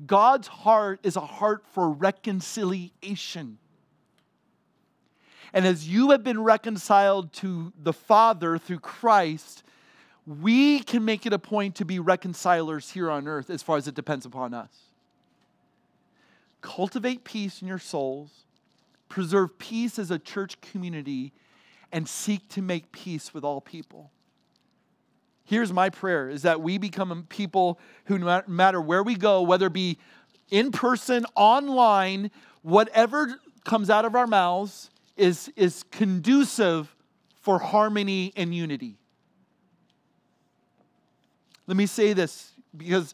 [0.04, 3.60] God's heart is a heart for reconciliation.
[5.54, 9.64] And as you have been reconciled to the Father through Christ,
[10.26, 13.88] we can make it a point to be reconcilers here on earth as far as
[13.88, 14.72] it depends upon us.
[16.62, 18.32] Cultivate peace in your souls,
[19.08, 21.32] preserve peace as a church community,
[21.92, 24.12] and seek to make peace with all people.
[25.46, 29.68] Here's my prayer is that we become people who, no matter where we go, whether
[29.68, 30.00] it be
[30.50, 32.32] in person, online,
[32.64, 36.94] whatever comes out of our mouths is, is conducive
[37.42, 38.98] for harmony and unity.
[41.68, 43.14] Let me say this because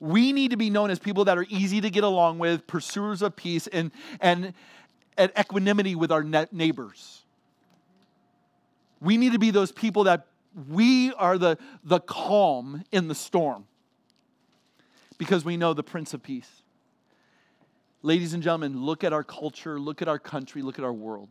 [0.00, 3.22] we need to be known as people that are easy to get along with, pursuers
[3.22, 4.52] of peace, and, and
[5.16, 7.22] at equanimity with our neighbors.
[9.00, 10.26] We need to be those people that
[10.66, 13.66] we are the, the calm in the storm
[15.18, 16.62] because we know the Prince of Peace.
[18.02, 21.28] Ladies and gentlemen, look at our culture, look at our country, look at our world.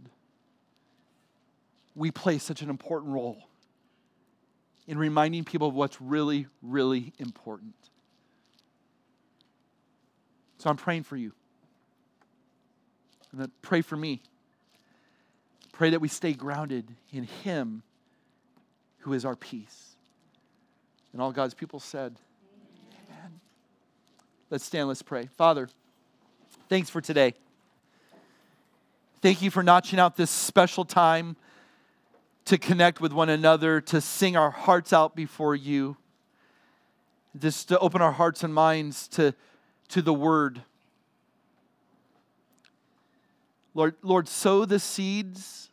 [1.95, 3.47] We play such an important role
[4.86, 7.73] in reminding people of what's really, really important.
[10.59, 11.34] So I'm praying for you.
[13.32, 14.21] And pray for me.
[15.71, 17.84] Pray that we stay grounded in Him
[19.07, 19.95] who is our peace.
[21.13, 22.17] And all God's people said,
[22.91, 23.39] Amen.
[24.49, 25.29] Let's stand, let's pray.
[25.37, 25.69] Father,
[26.67, 27.33] thanks for today.
[29.21, 31.37] Thank you for notching out this special time
[32.43, 35.95] to connect with one another, to sing our hearts out before you,
[37.39, 39.33] just to open our hearts and minds to,
[39.87, 40.63] to the word.
[43.73, 45.69] Lord, Lord, sow the seeds,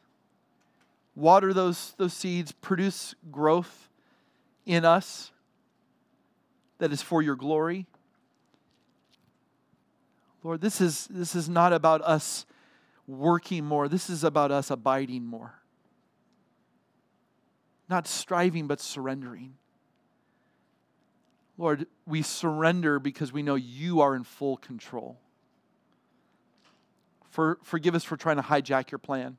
[1.15, 3.89] water those, those seeds, produce growth
[4.67, 5.31] in us
[6.79, 7.87] that is for your glory.
[10.43, 12.47] Lord, this is, this is not about us
[13.07, 15.55] working more, this is about us abiding more.
[17.89, 19.55] Not striving, but surrendering.
[21.57, 25.19] Lord, we surrender because we know you are in full control.
[27.31, 29.37] For, forgive us for trying to hijack your plan.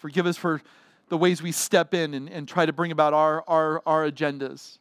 [0.00, 0.62] Forgive us for
[1.10, 4.78] the ways we step in and, and try to bring about our, our, our agendas.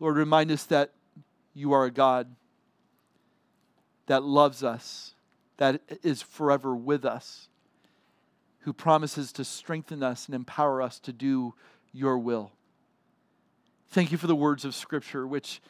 [0.00, 0.92] Lord, remind us that
[1.52, 2.34] you are a God
[4.06, 5.14] that loves us,
[5.58, 7.48] that is forever with us,
[8.60, 11.52] who promises to strengthen us and empower us to do
[11.92, 12.52] your will.
[13.90, 15.60] Thank you for the words of Scripture, which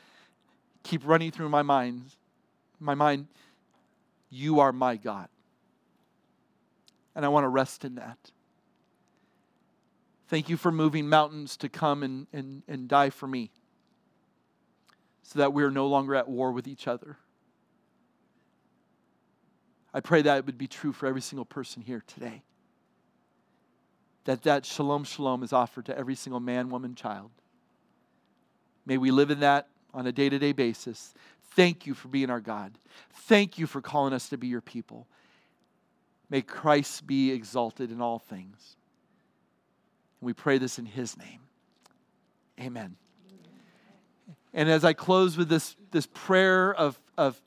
[0.84, 2.04] keep running through my mind.
[2.78, 3.26] My mind,
[4.30, 5.28] you are my God.
[7.18, 8.16] And I want to rest in that.
[10.28, 13.50] Thank you for moving mountains to come and, and, and die for me
[15.24, 17.16] so that we are no longer at war with each other.
[19.92, 22.44] I pray that it would be true for every single person here today.
[24.22, 27.32] That that shalom shalom is offered to every single man, woman, child.
[28.86, 31.14] May we live in that on a day to day basis.
[31.56, 32.78] Thank you for being our God.
[33.12, 35.08] Thank you for calling us to be your people.
[36.30, 38.76] May Christ be exalted in all things.
[40.20, 41.40] And we pray this in his name.
[42.60, 42.96] Amen.
[44.52, 47.40] And as I close with this, this prayer of, of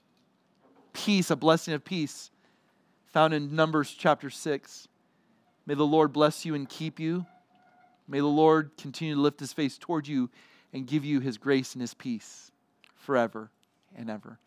[0.94, 2.32] peace, a blessing of peace,
[3.08, 4.88] found in Numbers chapter 6,
[5.66, 7.26] may the Lord bless you and keep you.
[8.08, 10.30] May the Lord continue to lift his face toward you
[10.74, 12.52] and give you his grace and his peace
[12.96, 13.52] forever
[13.96, 14.40] and ever.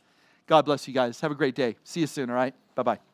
[0.46, 1.20] God bless you guys.
[1.20, 1.76] Have a great day.
[1.84, 2.54] See you soon, all right?
[2.74, 3.13] Bye bye.